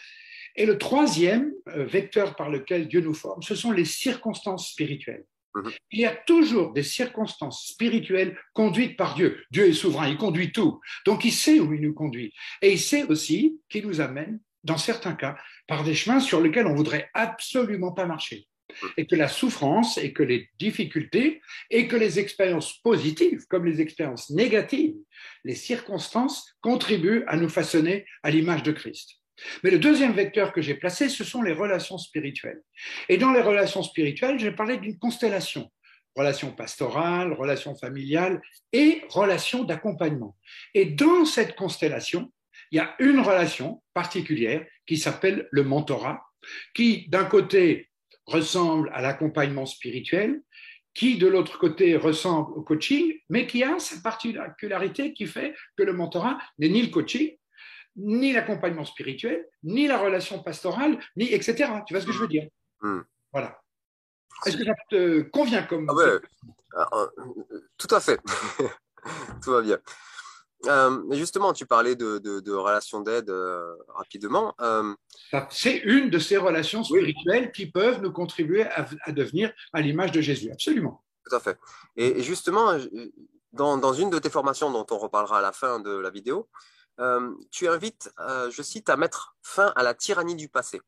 Et 0.56 0.66
le 0.66 0.78
troisième 0.78 1.52
euh, 1.68 1.84
vecteur 1.84 2.36
par 2.36 2.50
lequel 2.50 2.88
Dieu 2.88 3.00
nous 3.00 3.14
forme, 3.14 3.42
ce 3.42 3.54
sont 3.54 3.72
les 3.72 3.84
circonstances 3.84 4.70
spirituelles. 4.70 5.24
Mhm. 5.54 5.72
Il 5.92 6.00
y 6.00 6.06
a 6.06 6.14
toujours 6.14 6.72
des 6.72 6.82
circonstances 6.82 7.68
spirituelles 7.68 8.38
conduites 8.52 8.96
par 8.96 9.14
Dieu. 9.14 9.42
Dieu 9.50 9.68
est 9.68 9.72
souverain, 9.72 10.08
il 10.08 10.16
conduit 10.16 10.52
tout. 10.52 10.80
Donc 11.06 11.24
il 11.24 11.32
sait 11.32 11.60
où 11.60 11.72
il 11.74 11.80
nous 11.80 11.94
conduit. 11.94 12.32
Et 12.62 12.72
il 12.72 12.80
sait 12.80 13.04
aussi 13.04 13.58
qu'il 13.68 13.86
nous 13.86 14.00
amène, 14.00 14.40
dans 14.62 14.78
certains 14.78 15.14
cas, 15.14 15.36
par 15.66 15.84
des 15.84 15.94
chemins 15.94 16.20
sur 16.20 16.40
lesquels 16.40 16.66
on 16.66 16.74
voudrait 16.74 17.10
absolument 17.14 17.92
pas 17.92 18.06
marcher. 18.06 18.46
Mhm. 18.82 18.90
Et 18.96 19.06
que 19.06 19.16
la 19.16 19.28
souffrance 19.28 19.98
et 19.98 20.12
que 20.12 20.22
les 20.22 20.48
difficultés 20.58 21.42
et 21.70 21.88
que 21.88 21.96
les 21.96 22.18
expériences 22.18 22.80
positives 22.80 23.44
comme 23.48 23.64
les 23.64 23.80
expériences 23.80 24.30
négatives, 24.30 24.96
les 25.44 25.54
circonstances 25.56 26.56
contribuent 26.60 27.24
à 27.26 27.36
nous 27.36 27.48
façonner 27.48 28.06
à 28.22 28.30
l'image 28.30 28.62
de 28.62 28.72
Christ. 28.72 29.20
Mais 29.62 29.70
le 29.70 29.78
deuxième 29.78 30.12
vecteur 30.12 30.52
que 30.52 30.62
j'ai 30.62 30.74
placé, 30.74 31.08
ce 31.08 31.24
sont 31.24 31.42
les 31.42 31.52
relations 31.52 31.98
spirituelles. 31.98 32.62
Et 33.08 33.16
dans 33.16 33.32
les 33.32 33.40
relations 33.40 33.82
spirituelles, 33.82 34.38
j'ai 34.38 34.52
parlé 34.52 34.76
d'une 34.76 34.98
constellation. 34.98 35.70
Relation 36.16 36.52
pastorale, 36.52 37.32
relation 37.32 37.74
familiale 37.74 38.40
et 38.72 39.02
relation 39.08 39.64
d'accompagnement. 39.64 40.36
Et 40.72 40.84
dans 40.84 41.24
cette 41.24 41.56
constellation, 41.56 42.32
il 42.70 42.76
y 42.76 42.80
a 42.80 42.94
une 43.00 43.20
relation 43.20 43.82
particulière 43.94 44.64
qui 44.86 44.96
s'appelle 44.96 45.48
le 45.50 45.64
mentorat, 45.64 46.22
qui 46.74 47.08
d'un 47.08 47.24
côté 47.24 47.90
ressemble 48.26 48.90
à 48.94 49.00
l'accompagnement 49.00 49.66
spirituel, 49.66 50.40
qui 50.94 51.18
de 51.18 51.26
l'autre 51.26 51.58
côté 51.58 51.96
ressemble 51.96 52.52
au 52.52 52.62
coaching, 52.62 53.14
mais 53.28 53.46
qui 53.46 53.64
a 53.64 53.78
sa 53.80 54.00
particularité 54.00 55.12
qui 55.12 55.26
fait 55.26 55.54
que 55.76 55.82
le 55.82 55.92
mentorat 55.92 56.38
n'est 56.58 56.68
ni 56.68 56.82
le 56.82 56.88
coaching, 56.88 57.36
ni 57.96 58.32
l'accompagnement 58.32 58.84
spirituel, 58.84 59.46
ni 59.62 59.86
la 59.86 59.98
relation 59.98 60.42
pastorale, 60.42 60.98
ni 61.16 61.32
etc. 61.32 61.70
Tu 61.86 61.94
vois 61.94 62.00
ce 62.00 62.06
que 62.06 62.12
je 62.12 62.18
veux 62.18 62.28
dire? 62.28 62.48
Hmm. 62.80 63.00
Voilà. 63.32 63.60
Est-ce 64.46 64.56
que 64.56 64.64
ça 64.64 64.74
te 64.90 65.22
convient 65.22 65.62
comme 65.62 65.86
ah 65.88 65.94
ouais. 65.94 66.18
Ah, 66.76 66.88
ah, 66.92 67.06
Tout 67.78 67.94
à 67.94 68.00
fait. 68.00 68.20
Tout 69.42 69.50
va 69.52 69.62
bien. 69.62 69.78
Euh, 70.66 71.02
justement, 71.12 71.52
tu 71.52 71.66
parlais 71.66 71.94
de, 71.94 72.18
de, 72.18 72.52
relations 72.52 73.00
d'aide 73.00 73.30
euh, 73.30 73.74
rapidement. 73.88 74.54
Euh, 74.60 74.94
c'est 75.50 75.78
une 75.78 76.10
de 76.10 76.18
ces 76.18 76.36
relations 76.36 76.82
spirituelles 76.84 77.52
qui 77.52 77.66
peuvent 77.66 78.00
nous 78.00 78.12
contribuer 78.12 78.64
à, 78.64 79.12
devenir 79.12 79.52
à 79.72 79.80
l'image 79.80 80.12
de 80.12 80.20
Jésus. 80.20 80.50
Absolument. 80.50 81.02
Tout 81.28 81.36
à 81.36 81.40
fait. 81.40 81.58
Et, 81.96 82.22
justement, 82.22 82.78
dans, 83.52 83.76
dans, 83.76 83.92
une 83.92 84.10
de 84.10 84.18
tes 84.18 84.30
formations 84.30 84.70
dont 84.70 84.86
on 84.90 84.98
reparlera 84.98 85.38
à 85.38 85.42
la 85.42 85.52
fin 85.52 85.80
de 85.80 85.90
la 85.90 86.10
vidéo, 86.10 86.48
euh, 87.00 87.34
tu 87.50 87.68
invites, 87.68 88.12
euh, 88.20 88.50
je 88.50 88.62
cite, 88.62 88.88
à 88.88 88.96
mettre 88.96 89.36
fin 89.42 89.72
à 89.76 89.82
la 89.82 89.94
tyrannie 89.94 90.36
du 90.36 90.48
passé. 90.48 90.80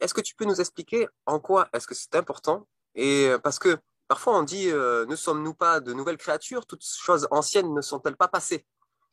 Est-ce 0.00 0.14
que 0.14 0.20
tu 0.20 0.34
peux 0.34 0.44
nous 0.44 0.60
expliquer 0.60 1.06
en 1.26 1.38
quoi 1.38 1.68
est-ce 1.72 1.86
que 1.86 1.94
c'est 1.94 2.16
important? 2.16 2.66
Et 2.94 3.26
euh, 3.26 3.38
parce 3.38 3.58
que 3.58 3.78
parfois 4.08 4.38
on 4.38 4.42
dit, 4.42 4.68
ne 4.68 5.16
sommes-nous 5.16 5.54
pas 5.54 5.80
de 5.80 5.92
nouvelles 5.92 6.16
créatures? 6.16 6.66
Toutes 6.66 6.84
choses 6.84 7.28
anciennes 7.30 7.74
ne 7.74 7.80
sont-elles 7.80 8.16
pas 8.16 8.28
passées 8.28 8.64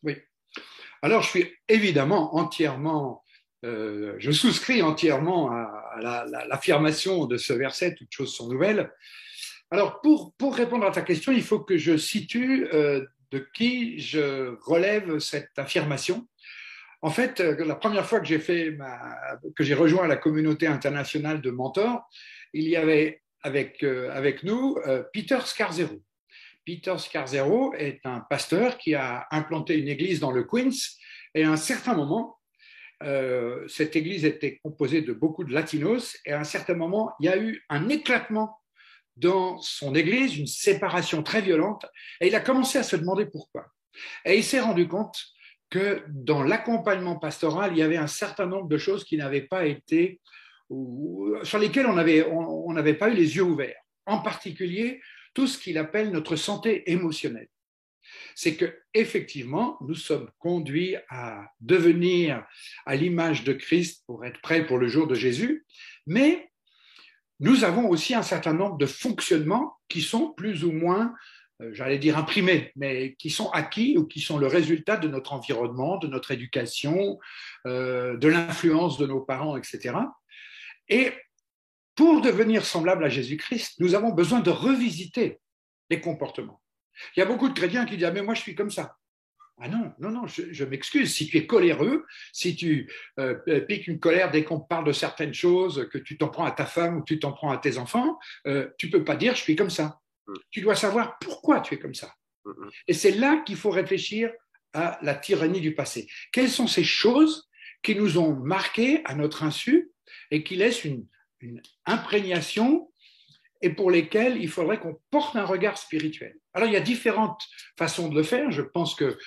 Oui. 0.03 0.17
Alors 1.01 1.22
je 1.22 1.29
suis 1.29 1.53
évidemment 1.67 2.36
entièrement, 2.36 3.24
je 3.62 4.32
souscris 4.32 4.82
entièrement 4.82 5.51
à, 5.51 6.25
l'affirmation 6.48 7.25
de 7.25 7.36
ce 7.36 7.51
verset, 7.51 7.96
toutes 7.96 8.12
choses 8.12 8.34
sont 8.34 8.48
nouvelles. 8.48 8.89
Alors 9.70 10.00
pour, 10.00 10.34
pour 10.36 10.55
répondre 10.55 10.86
à 10.86 10.91
ta 10.91 11.01
question, 11.01 11.34
il 11.34 11.44
faut 11.44 11.60
que 11.60 11.77
je 11.77 11.98
situe 11.98 12.70
de 13.32 13.48
qui 13.53 14.00
je 14.00 14.55
relève 14.63 15.20
cette 15.20 15.58
affirmation. 15.58 16.27
En 17.01 17.12
fait, 17.12 17.39
euh, 17.39 17.63
la 17.65 17.75
première 17.75 18.05
fois 18.05 18.20
que 18.20 18.25
j'ai 18.25 18.39
fait 18.39 18.75
que 19.55 19.63
j'ai 19.63 19.75
rejoint 19.75 20.08
la 20.08 20.15
communauté 20.15 20.67
internationale 20.67 21.39
de 21.39 21.51
mentors, 21.51 22.10
il 22.53 22.67
y 22.67 22.75
avait 22.75 23.22
avec, 23.44 23.84
euh, 23.84 24.10
avec 24.12 24.44
nous 24.44 24.77
euh, 24.88 25.03
Peter 25.13 25.39
Scarzero. 25.46 26.01
Peter 26.65 26.98
Scarzero 26.98 27.75
est 27.75 28.00
un 28.05 28.22
pasteur 28.22 28.79
qui 28.79 28.96
a 28.96 29.27
implanté 29.29 29.77
une 29.77 29.88
église 29.88 30.20
dans 30.20 30.32
le 30.32 30.44
Queens 30.44 30.98
et 31.36 31.44
à 31.44 31.51
un 31.51 31.58
certain 31.58 31.94
moment, 31.94 32.39
cette 33.67 33.96
église 33.96 34.25
était 34.25 34.58
composée 34.63 35.01
de 35.01 35.13
beaucoup 35.13 35.44
de 35.44 35.53
latinos 35.53 36.17
et 36.25 36.32
à 36.32 36.39
un 36.39 36.44
certain 36.44 36.74
moment, 36.74 37.13
il 37.20 37.27
y 37.27 37.29
a 37.29 37.38
eu 37.38 37.63
un 37.70 37.88
éclatement 37.89 38.58
dans 39.17 39.60
son 39.60 39.95
église 39.95 40.38
une 40.38 40.48
séparation 40.48 41.24
très 41.24 41.41
violente 41.41 41.86
et 42.19 42.27
il 42.27 42.36
a 42.36 42.41
commencé 42.41 42.77
à 42.77 42.84
se 42.84 42.95
demander 42.95 43.25
pourquoi. 43.25 43.67
Et 44.25 44.38
il 44.38 44.43
s'est 44.43 44.60
rendu 44.60 44.88
compte 44.88 45.17
que 45.69 46.03
dans 46.10 46.43
l'accompagnement 46.43 47.17
pastoral, 47.17 47.72
il 47.72 47.79
y 47.79 47.81
avait 47.81 47.98
un 47.98 48.07
certain 48.07 48.45
nombre 48.45 48.67
de 48.67 48.77
choses 48.77 49.03
qui 49.03 49.17
n'avaient 49.17 49.41
pas 49.41 49.65
été, 49.65 50.19
sur 51.43 51.60
lesquelles 51.60 51.88
on 51.88 52.74
n'avait 52.74 52.93
pas 52.93 53.10
eu 53.10 53.15
les 53.15 53.36
yeux 53.36 53.43
ouverts. 53.43 53.81
En 54.05 54.19
particulier, 54.19 55.01
tout 55.34 55.48
ce 55.48 55.57
qu'il 55.57 55.77
appelle 55.77 56.12
notre 56.12 56.36
santé 56.36 56.91
émotionnelle. 56.91 57.50
C'est 58.36 58.55
que 58.55 58.77
effectivement, 58.93 59.77
nous 59.81 59.95
sommes 59.95 60.29
conduits 60.38 60.95
à 61.10 61.45
devenir 61.60 62.45
à 62.86 62.95
l'image 62.95 63.43
de 63.43 63.53
Christ 63.53 64.03
pour 64.05 64.25
être 64.25 64.39
prêts 64.41 64.65
pour 64.65 64.77
le 64.77 64.88
jour 64.88 65.07
de 65.07 65.15
Jésus, 65.15 65.65
mais 66.05 66.51
nous 67.39 67.63
avons 67.63 67.89
aussi 67.89 68.13
un 68.13 68.21
certain 68.21 68.53
nombre 68.53 68.77
de 68.77 68.85
fonctionnements 68.85 69.77
qui 69.89 70.01
sont 70.01 70.31
plus 70.33 70.63
ou 70.63 70.71
moins, 70.71 71.13
euh, 71.61 71.69
j'allais 71.73 71.99
dire 71.99 72.17
imprimés, 72.17 72.71
mais 72.75 73.15
qui 73.15 73.29
sont 73.29 73.49
acquis 73.49 73.97
ou 73.97 74.05
qui 74.05 74.21
sont 74.21 74.37
le 74.37 74.47
résultat 74.47 74.97
de 74.97 75.07
notre 75.07 75.33
environnement, 75.33 75.97
de 75.97 76.07
notre 76.07 76.31
éducation, 76.31 77.19
euh, 77.65 78.17
de 78.17 78.27
l'influence 78.27 78.97
de 78.97 79.05
nos 79.05 79.21
parents, 79.21 79.57
etc. 79.57 79.95
Et 80.87 81.11
pour 81.95 82.21
devenir 82.21 82.65
semblable 82.65 83.05
à 83.05 83.09
Jésus-Christ, 83.09 83.75
nous 83.79 83.95
avons 83.95 84.11
besoin 84.11 84.39
de 84.39 84.49
revisiter 84.49 85.39
les 85.89 86.01
comportements. 86.01 86.61
Il 87.15 87.19
y 87.19 87.23
a 87.23 87.25
beaucoup 87.25 87.49
de 87.49 87.53
chrétiens 87.53 87.85
qui 87.85 87.97
disent 87.97 88.05
ah, 88.05 88.11
mais 88.11 88.21
moi 88.21 88.33
je 88.33 88.41
suis 88.41 88.55
comme 88.55 88.71
ça. 88.71 88.95
Ah 89.57 89.69
non, 89.69 89.93
non, 90.00 90.12
non, 90.12 90.27
je, 90.27 90.65
m'excuse. 90.65 91.13
Si 91.13 91.27
tu 91.27 91.38
es 91.38 91.47
coléreux, 91.47 92.05
si 92.33 92.57
tu 92.57 92.91
euh, 93.19 93.35
piques 93.62 93.88
une 93.88 94.00
colère 94.00 94.29
dès 94.29 94.43
qu'on 94.43 94.59
parle 94.59 94.85
de 94.85 94.91
certaines 94.91 95.33
choses, 95.33 95.88
que 95.91 95.97
tu 95.97 96.17
t'en 96.17 96.27
prends 96.27 96.43
à 96.43 96.51
ta 96.51 96.65
femme 96.65 96.97
ou 96.97 97.03
tu 97.03 97.19
t'en 97.19 97.31
prends 97.31 97.51
à 97.51 97.57
tes 97.57 97.77
enfants, 97.77 98.19
euh, 98.47 98.69
tu 98.77 98.89
peux 98.89 99.05
pas 99.05 99.15
dire 99.15 99.33
je 99.35 99.41
suis 99.41 99.55
comme 99.55 99.69
ça. 99.69 100.01
Mm. 100.27 100.33
Tu 100.51 100.62
dois 100.62 100.75
savoir 100.75 101.17
pourquoi 101.19 101.62
tu 101.62 101.75
es 101.75 101.79
comme 101.79 101.95
ça. 101.95 102.13
Et 102.88 102.93
c'est 102.93 103.12
là 103.12 103.41
qu'il 103.45 103.55
faut 103.55 103.71
réfléchir 103.71 104.31
à 104.74 105.00
la 105.01 105.15
tyrannie 105.15 105.62
du 105.62 105.74
passé. 105.74 106.07
Quelles 106.31 106.50
sont 106.50 106.67
ces 106.67 106.83
choses 106.83 107.50
qui 107.81 107.95
nous 107.95 108.17
ont 108.17 108.35
marqués 108.35 109.01
à 109.05 109.15
notre 109.15 109.43
insu 109.43 109.91
et 110.31 110.43
qui 110.43 110.57
laissent 110.57 110.83
une, 110.83 111.07
une 111.39 111.62
imprégnation 111.85 112.91
et 113.62 113.69
pour 113.69 113.89
lesquels 113.89 114.38
il 114.38 114.50
faudrait 114.50 114.79
qu'on 114.79 115.00
porte 115.09 115.35
un 115.38 115.45
regard 115.45 115.77
spirituel? 115.77 116.35
Alors, 116.53 116.67
il 116.67 116.74
y 116.74 116.77
a 116.77 116.81
différentes 116.81 117.41
façons 117.77 118.09
de 118.09 118.15
le 118.15 118.24
faire. 118.24 118.51
Je 118.51 118.62
pense 118.62 118.95
que 118.95 119.17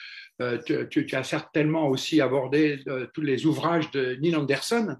euh, 0.40 0.86
tu, 0.88 1.06
as 1.12 1.24
certainement 1.24 1.88
aussi 1.88 2.20
abordé 2.20 2.82
euh, 2.86 3.06
tous 3.12 3.22
les 3.22 3.46
ouvrages 3.46 3.90
de 3.90 4.16
Neil 4.20 4.36
Anderson 4.36 4.96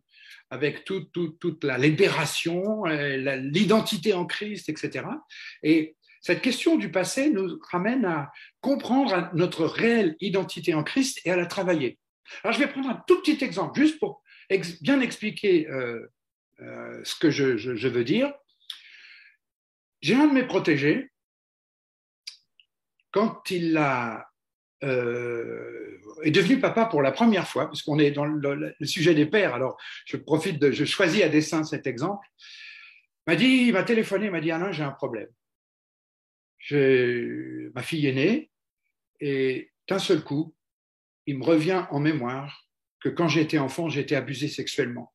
avec 0.50 0.84
toute 0.84 1.62
la 1.62 1.78
libération, 1.78 2.86
euh, 2.86 3.36
l'identité 3.36 4.14
en 4.14 4.26
Christ, 4.26 4.68
etc. 4.68 5.04
Et 5.62 5.96
cette 6.22 6.40
question 6.40 6.76
du 6.76 6.90
passé 6.90 7.30
nous 7.30 7.58
ramène 7.70 8.04
à 8.04 8.32
comprendre 8.60 9.30
notre 9.34 9.66
réelle 9.66 10.16
identité 10.20 10.74
en 10.74 10.82
Christ 10.82 11.20
et 11.24 11.30
à 11.30 11.36
la 11.36 11.46
travailler. 11.46 11.98
Alors, 12.42 12.54
je 12.54 12.58
vais 12.58 12.68
prendre 12.68 12.88
un 12.88 13.02
tout 13.06 13.20
petit 13.20 13.42
exemple, 13.44 13.78
juste 13.78 13.98
pour 13.98 14.22
bien 14.80 15.00
expliquer 15.00 15.68
ce 16.58 17.14
que 17.20 17.30
je 17.30 17.88
veux 17.88 18.04
dire. 18.04 18.32
J'ai 20.00 20.14
un 20.14 20.26
de 20.26 20.34
mes 20.34 20.46
protégés, 20.46 21.10
quand 23.10 23.50
il 23.50 23.76
a, 23.76 24.27
euh, 24.84 26.00
est 26.22 26.30
devenu 26.30 26.60
papa 26.60 26.86
pour 26.86 27.02
la 27.02 27.12
première 27.12 27.48
fois, 27.48 27.66
parce 27.66 27.82
qu'on 27.82 27.98
est 27.98 28.10
dans 28.10 28.24
le, 28.24 28.74
sujet 28.82 29.14
des 29.14 29.26
pères, 29.26 29.54
alors 29.54 29.76
je 30.06 30.16
profite 30.16 30.58
de, 30.60 30.70
je 30.70 30.84
choisis 30.84 31.22
à 31.22 31.28
dessein 31.28 31.64
cet 31.64 31.86
exemple, 31.86 32.26
m'a 33.26 33.36
dit, 33.36 33.66
il 33.66 33.72
m'a 33.72 33.82
téléphoné, 33.82 34.30
m'a 34.30 34.40
dit 34.40 34.50
Alain, 34.50 34.72
j'ai 34.72 34.84
un 34.84 34.92
problème. 34.92 35.28
Ma 36.70 37.82
fille 37.82 38.06
est 38.06 38.12
née 38.12 38.50
et 39.20 39.70
d'un 39.88 39.98
seul 39.98 40.22
coup, 40.22 40.54
il 41.26 41.38
me 41.38 41.44
revient 41.44 41.86
en 41.90 42.00
mémoire 42.00 42.68
que 43.00 43.08
quand 43.08 43.28
j'étais 43.28 43.58
enfant, 43.58 43.88
été 43.90 44.16
abusé 44.16 44.48
sexuellement. 44.48 45.12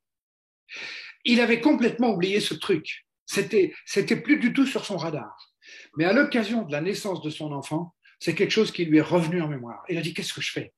Il 1.25 1.41
avait 1.41 1.61
complètement 1.61 2.11
oublié 2.11 2.39
ce 2.39 2.53
truc. 2.53 3.05
C'était, 3.25 3.73
c'était 3.85 4.19
plus 4.19 4.37
du 4.37 4.53
tout 4.53 4.65
sur 4.65 4.85
son 4.85 4.97
radar. 4.97 5.53
Mais 5.97 6.05
à 6.05 6.13
l'occasion 6.13 6.63
de 6.63 6.71
la 6.71 6.81
naissance 6.81 7.21
de 7.21 7.29
son 7.29 7.51
enfant, 7.51 7.93
c'est 8.23 8.35
quelque 8.35 8.51
chose 8.51 8.71
qui 8.71 8.85
lui 8.85 8.99
est 8.99 9.01
revenu 9.01 9.41
en 9.41 9.49
mémoire. 9.49 9.83
Il 9.89 9.97
a 9.97 10.01
dit 10.01 10.13
Qu'est-ce 10.13 10.33
que 10.33 10.39
je 10.39 10.53
fais? 10.53 10.71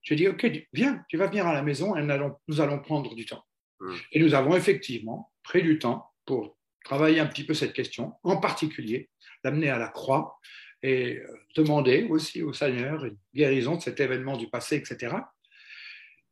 J'ai 0.00 0.14
dit 0.14 0.28
Ok, 0.28 0.46
viens, 0.72 1.04
tu 1.08 1.16
vas 1.16 1.26
venir 1.26 1.44
à 1.44 1.52
la 1.52 1.62
maison 1.62 1.96
et 1.96 2.02
nous 2.46 2.60
allons 2.60 2.78
prendre 2.78 3.16
du 3.16 3.26
temps. 3.26 3.44
Hmm. 3.80 3.96
Et 4.12 4.20
nous 4.20 4.32
avons 4.34 4.54
effectivement 4.54 5.32
pris 5.42 5.60
du 5.60 5.80
temps 5.80 6.12
pour 6.24 6.56
travailler 6.84 7.18
un 7.18 7.26
petit 7.26 7.42
peu 7.42 7.52
cette 7.52 7.72
question, 7.72 8.12
en 8.22 8.36
particulier 8.36 9.10
l'amener 9.42 9.70
à 9.70 9.78
la 9.78 9.88
croix 9.88 10.38
et 10.84 11.16
euh, 11.16 11.26
demander 11.56 12.04
aussi 12.04 12.42
au 12.42 12.52
Seigneur 12.52 13.04
une 13.04 13.18
guérison 13.34 13.74
de 13.74 13.82
cet 13.82 13.98
événement 13.98 14.36
du 14.36 14.48
passé, 14.48 14.76
etc. 14.76 15.16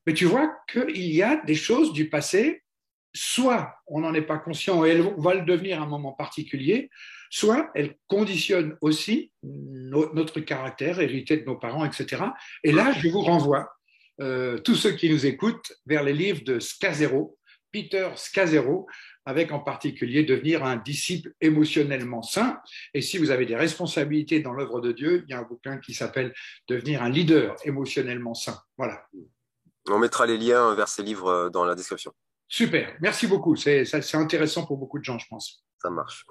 Mais 0.06 0.14
tu 0.14 0.26
vois 0.26 0.56
qu'il 0.70 1.12
y 1.12 1.24
a 1.24 1.42
des 1.44 1.56
choses 1.56 1.92
du 1.92 2.08
passé 2.08 2.62
soit 3.16 3.74
on 3.86 4.00
n'en 4.00 4.14
est 4.14 4.22
pas 4.22 4.38
conscient 4.38 4.84
et 4.84 4.90
elle 4.90 5.02
va 5.16 5.34
le 5.34 5.44
devenir 5.44 5.80
à 5.80 5.84
un 5.84 5.88
moment 5.88 6.12
particulier, 6.12 6.90
soit 7.30 7.70
elle 7.74 7.96
conditionne 8.06 8.76
aussi 8.80 9.32
notre 9.42 10.40
caractère 10.40 11.00
hérité 11.00 11.38
de 11.38 11.44
nos 11.44 11.56
parents, 11.56 11.84
etc. 11.84 12.22
Et 12.62 12.72
là, 12.72 12.92
je 12.92 13.08
vous 13.08 13.22
renvoie, 13.22 13.70
euh, 14.20 14.58
tous 14.58 14.74
ceux 14.74 14.92
qui 14.92 15.10
nous 15.10 15.26
écoutent, 15.26 15.72
vers 15.86 16.02
les 16.02 16.12
livres 16.12 16.44
de 16.44 16.60
Scazero, 16.60 17.38
Peter 17.72 18.08
Scazero, 18.16 18.86
avec 19.24 19.50
en 19.50 19.58
particulier 19.58 20.22
devenir 20.22 20.64
un 20.64 20.76
disciple 20.76 21.32
émotionnellement 21.40 22.22
sain. 22.22 22.60
Et 22.94 23.02
si 23.02 23.18
vous 23.18 23.30
avez 23.30 23.44
des 23.44 23.56
responsabilités 23.56 24.40
dans 24.40 24.52
l'œuvre 24.52 24.80
de 24.80 24.92
Dieu, 24.92 25.24
il 25.26 25.30
y 25.30 25.34
a 25.34 25.40
un 25.40 25.42
bouquin 25.42 25.78
qui 25.78 25.92
s'appelle 25.94 26.32
Devenir 26.68 27.02
un 27.02 27.10
leader 27.10 27.56
émotionnellement 27.64 28.34
sain. 28.34 28.58
Voilà. 28.78 29.06
On 29.88 29.98
mettra 29.98 30.26
les 30.26 30.38
liens 30.38 30.74
vers 30.74 30.88
ces 30.88 31.02
livres 31.02 31.28
euh, 31.28 31.50
dans 31.50 31.64
la 31.64 31.74
description. 31.74 32.12
Super, 32.48 32.96
merci 33.00 33.26
beaucoup. 33.26 33.56
C'est 33.56 34.14
intéressant 34.14 34.66
pour 34.66 34.76
beaucoup 34.78 34.98
de 34.98 35.04
gens, 35.04 35.18
je 35.18 35.26
pense. 35.28 35.64
Ça 35.82 35.90
marche. 35.90 36.24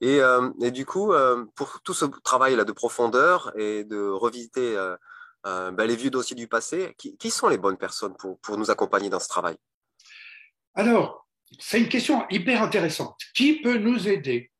Et, 0.00 0.20
euh, 0.20 0.50
du 0.70 0.84
coup, 0.84 1.12
euh, 1.12 1.44
pour 1.54 1.80
tout 1.82 1.94
ce 1.94 2.04
travail-là 2.04 2.64
de 2.64 2.72
profondeur 2.72 3.52
et 3.58 3.84
de 3.84 4.08
revisiter 4.08 4.76
euh, 4.76 5.70
ben, 5.70 5.86
les 5.86 5.96
vieux 5.96 6.10
dossiers 6.10 6.36
du 6.36 6.48
passé, 6.48 6.94
qui, 6.96 7.30
sont 7.30 7.48
les 7.48 7.58
bonnes 7.58 7.78
personnes 7.78 8.14
pour, 8.18 8.38
pour 8.40 8.58
nous 8.58 8.70
accompagner 8.70 9.08
dans 9.08 9.20
ce 9.20 9.28
travail? 9.28 9.56
Alors, 10.74 11.26
c'est 11.58 11.80
une 11.80 11.88
question 11.88 12.26
hyper 12.30 12.62
intéressante. 12.62 13.18
Qui 13.34 13.60
peut 13.60 13.78
nous 13.78 14.08
aider 14.08 14.50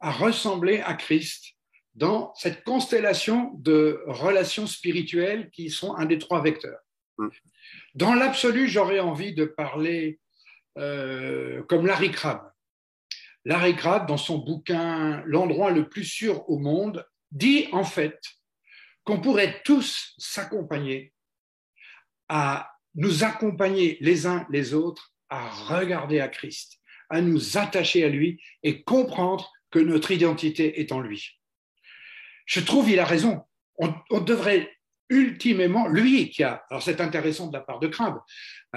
à 0.00 0.10
ressembler 0.10 0.80
à 0.80 0.94
Christ 0.94 1.54
dans 1.94 2.32
cette 2.36 2.62
constellation 2.64 3.50
de 3.54 4.02
relations 4.06 4.66
spirituelles 4.66 5.50
qui 5.50 5.70
sont 5.70 5.94
un 5.96 6.06
des 6.06 6.18
trois 6.18 6.42
vecteurs? 6.42 6.78
Mm. 7.18 7.28
Dans 7.94 8.14
l'absolu, 8.14 8.68
j'aurais 8.68 9.00
envie 9.00 9.34
de 9.34 9.44
parler 9.44 10.20
euh, 10.78 11.62
comme 11.64 11.86
Larry 11.86 12.10
Crabb. 12.10 12.52
Larry 13.44 13.74
Crabb, 13.76 14.06
dans 14.06 14.16
son 14.16 14.38
bouquin 14.38 15.22
L'endroit 15.26 15.70
le 15.70 15.88
plus 15.88 16.04
sûr 16.04 16.48
au 16.48 16.58
monde, 16.58 17.06
dit 17.30 17.68
en 17.72 17.84
fait 17.84 18.20
qu'on 19.04 19.20
pourrait 19.20 19.62
tous 19.64 20.14
s'accompagner 20.18 21.12
à 22.28 22.70
nous 22.94 23.24
accompagner 23.24 23.96
les 24.00 24.26
uns 24.26 24.46
les 24.50 24.74
autres 24.74 25.14
à 25.30 25.48
regarder 25.48 26.20
à 26.20 26.28
Christ, 26.28 26.78
à 27.10 27.20
nous 27.20 27.56
attacher 27.56 28.04
à 28.04 28.08
lui 28.08 28.42
et 28.62 28.82
comprendre 28.82 29.50
que 29.70 29.78
notre 29.78 30.10
identité 30.10 30.80
est 30.80 30.92
en 30.92 31.00
lui. 31.00 31.38
Je 32.46 32.60
trouve 32.60 32.90
il 32.90 32.98
a 32.98 33.04
raison. 33.04 33.42
On, 33.76 33.94
on 34.10 34.20
devrait 34.20 34.77
ultimement, 35.10 35.88
lui 35.88 36.30
qui 36.30 36.42
a, 36.42 36.64
alors 36.70 36.82
c'est 36.82 37.00
intéressant 37.00 37.46
de 37.46 37.52
la 37.52 37.60
part 37.60 37.80
de 37.80 37.88
Crabbe, 37.88 38.18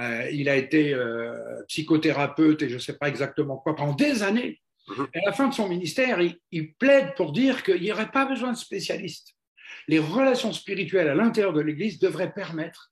euh, 0.00 0.28
il 0.32 0.48
a 0.48 0.56
été 0.56 0.94
euh, 0.94 1.62
psychothérapeute 1.68 2.62
et 2.62 2.68
je 2.68 2.74
ne 2.74 2.80
sais 2.80 2.96
pas 2.96 3.08
exactement 3.08 3.58
quoi 3.58 3.76
pendant 3.76 3.94
des 3.94 4.22
années. 4.22 4.60
Mhm. 4.88 5.06
Et 5.14 5.18
à 5.18 5.26
la 5.26 5.32
fin 5.32 5.48
de 5.48 5.54
son 5.54 5.68
ministère, 5.68 6.18
il, 6.50 6.74
plaide 6.74 7.14
pour 7.16 7.32
dire 7.32 7.62
qu'il 7.62 7.80
n'y 7.80 7.92
aurait 7.92 8.10
pas 8.10 8.24
besoin 8.24 8.52
de 8.52 8.56
spécialistes. 8.56 9.34
Les 9.88 9.98
relations 9.98 10.52
spirituelles 10.52 11.08
à 11.08 11.14
l'intérieur 11.14 11.52
de 11.52 11.60
l'Église 11.60 11.98
devraient 11.98 12.32
permettre 12.32 12.90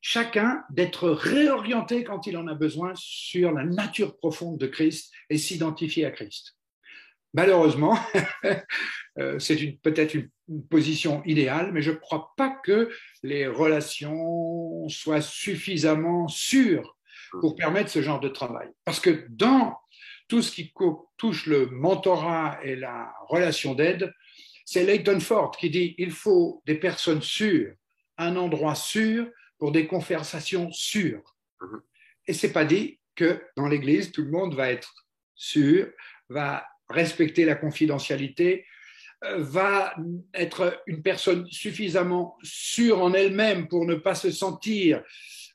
chacun 0.00 0.64
d'être 0.70 1.08
réorienté 1.10 2.04
quand 2.04 2.26
il 2.26 2.36
en 2.36 2.48
a 2.48 2.54
besoin 2.54 2.92
sur 2.96 3.52
la 3.52 3.64
nature 3.64 4.16
profonde 4.16 4.58
de 4.58 4.66
Christ 4.66 5.12
et 5.30 5.38
s'identifier 5.38 6.04
à 6.04 6.10
Christ. 6.10 6.56
Malheureusement, 7.34 7.96
euh, 9.18 9.38
c'est 9.38 9.56
peut-être 9.82 10.14
une 10.14 10.28
position 10.60 11.22
idéale, 11.24 11.72
mais 11.72 11.82
je 11.82 11.90
ne 11.90 11.96
crois 11.96 12.32
pas 12.36 12.50
que 12.64 12.90
les 13.22 13.46
relations 13.46 14.88
soient 14.88 15.20
suffisamment 15.20 16.28
sûres 16.28 16.96
pour 17.40 17.56
permettre 17.56 17.90
ce 17.90 18.02
genre 18.02 18.20
de 18.20 18.28
travail. 18.28 18.68
Parce 18.84 19.00
que 19.00 19.26
dans 19.30 19.78
tout 20.28 20.42
ce 20.42 20.52
qui 20.52 20.72
touche 21.16 21.46
le 21.46 21.66
mentorat 21.66 22.58
et 22.62 22.76
la 22.76 23.12
relation 23.28 23.74
d'aide, 23.74 24.12
c'est 24.64 24.84
Leighton 24.84 25.20
Ford 25.20 25.50
qui 25.50 25.70
dit 25.70 25.94
il 25.98 26.10
faut 26.10 26.62
des 26.66 26.76
personnes 26.76 27.22
sûres, 27.22 27.74
un 28.18 28.36
endroit 28.36 28.74
sûr 28.74 29.28
pour 29.58 29.72
des 29.72 29.86
conversations 29.86 30.70
sûres. 30.72 31.36
Et 32.26 32.32
c'est 32.32 32.52
pas 32.52 32.64
dit 32.64 32.98
que 33.14 33.42
dans 33.56 33.68
l'Église, 33.68 34.12
tout 34.12 34.22
le 34.22 34.30
monde 34.30 34.54
va 34.54 34.70
être 34.70 35.06
sûr, 35.34 35.88
va 36.28 36.66
respecter 36.88 37.44
la 37.44 37.54
confidentialité, 37.54 38.66
va 39.36 39.94
être 40.34 40.82
une 40.86 41.02
personne 41.02 41.46
suffisamment 41.50 42.36
sûre 42.42 43.02
en 43.02 43.12
elle-même 43.12 43.68
pour 43.68 43.84
ne 43.84 43.94
pas 43.94 44.14
se 44.14 44.30
sentir, 44.30 45.02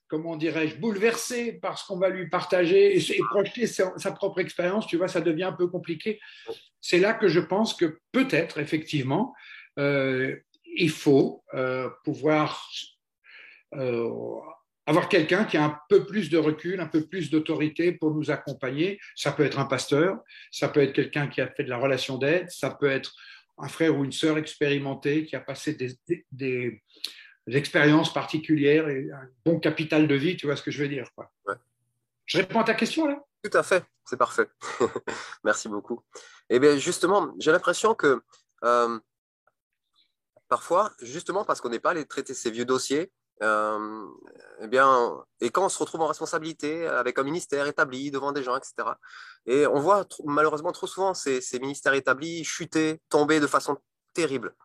comment 0.08 0.38
dirais-je, 0.38 0.77
bouleversée 0.77 1.53
par 1.53 1.77
ce 1.77 1.86
qu'on 1.86 1.99
va 1.99 2.10
lui 2.10 2.30
partager 2.30 2.97
et, 2.97 3.19
projeter 3.30 3.67
sa, 3.67 4.12
propre 4.12 4.39
expérience, 4.39 4.88
tu 4.88 4.97
vois, 4.97 5.08
ça 5.08 5.21
devient 5.21 5.43
un 5.43 5.53
peu 5.53 5.67
compliqué. 5.67 6.19
C'est 6.80 6.99
là 6.99 7.13
que 7.13 7.27
je 7.27 7.39
pense 7.39 7.73
que 7.73 7.99
peut-être, 8.12 8.60
effectivement, 8.60 9.34
euh, 9.80 10.36
il 10.75 10.89
faut 10.89 11.43
euh, 11.53 11.89
pouvoir 12.03 12.69
avoir 14.88 15.10
quelqu'un 15.10 15.43
qui 15.43 15.58
a 15.58 15.65
un 15.65 15.77
peu 15.89 16.06
plus 16.06 16.30
de 16.30 16.38
recul, 16.38 16.80
un 16.80 16.88
peu 16.88 17.06
plus 17.06 17.30
d'autorité 17.30 17.91
pour 17.91 18.12
nous 18.12 18.32
accompagner. 18.32 18.99
Ça 19.15 19.34
peut 19.34 19.43
être 19.43 19.60
un 19.60 19.65
pasteur, 19.65 20.17
ça 20.49 20.69
peut 20.69 20.80
être 20.80 20.93
quelqu'un 20.93 21.27
qui 21.27 21.41
a 21.41 21.47
fait 21.47 21.65
de 21.65 21.69
la 21.69 21.77
relation 21.77 22.17
d'aide, 22.17 22.49
ça 22.49 22.71
peut 22.71 22.89
être 22.89 23.13
un 23.57 23.67
frère 23.67 23.97
ou 23.97 24.05
une 24.05 24.11
sœur 24.11 24.37
expérimenté 24.37 25.25
qui 25.25 25.35
a 25.35 25.39
passé 25.39 25.77
des, 26.31 26.83
expériences 27.47 28.13
particulières 28.13 28.89
et 28.89 29.09
un 29.11 29.29
bon 29.45 29.59
capital 29.59 30.07
de 30.07 30.15
vie, 30.15 30.35
tu 30.35 30.45
vois 30.45 30.55
ce 30.55 30.63
que 30.63 30.71
je 30.71 30.83
veux 30.83 30.89
dire. 30.89 31.09
Quoi. 31.15 31.31
Je 32.25 32.37
réponds 32.37 32.59
à 32.59 32.65
ta 32.65 32.73
question 32.73 33.07
là? 33.07 33.23
Tout 33.43 33.57
à 33.57 33.63
fait, 33.63 33.85
c'est 34.03 34.17
parfait. 34.17 34.47
Merci 35.43 35.69
beaucoup. 35.69 36.03
Et 36.49 36.55
eh 36.55 36.59
bien 36.59 36.77
justement, 36.77 37.33
j'ai 37.39 37.51
l'impression 37.51 37.95
que 37.95 38.21
euh, 38.63 38.99
parfois, 40.49 40.91
justement 41.01 41.45
parce 41.45 41.61
qu'on 41.61 41.69
n'est 41.69 41.79
pas 41.79 41.91
allé 41.91 42.05
traiter 42.05 42.33
ces 42.33 42.51
vieux 42.51 42.65
dossiers, 42.65 43.11
euh, 43.43 44.08
eh 44.62 44.67
bien, 44.67 45.23
et 45.41 45.50
quand 45.50 45.65
on 45.65 45.69
se 45.69 45.78
retrouve 45.78 46.02
en 46.02 46.08
responsabilité 46.08 46.88
avec 46.88 47.19
un 47.19 47.23
ministère 47.23 47.67
établi 47.67 48.10
devant 48.10 48.32
des 48.32 48.43
gens, 48.43 48.58
etc. 48.58 48.73
Et 49.45 49.67
on 49.67 49.80
voit 49.80 50.08
malheureusement 50.26 50.71
trop 50.71 50.88
souvent 50.88 51.13
ces, 51.13 51.41
ministères 51.60 51.93
établis 51.93 52.43
chuter, 52.43 53.00
tomber 53.10 53.39
de 53.39 53.47
façon 53.47 53.78
terrible. 54.13 54.56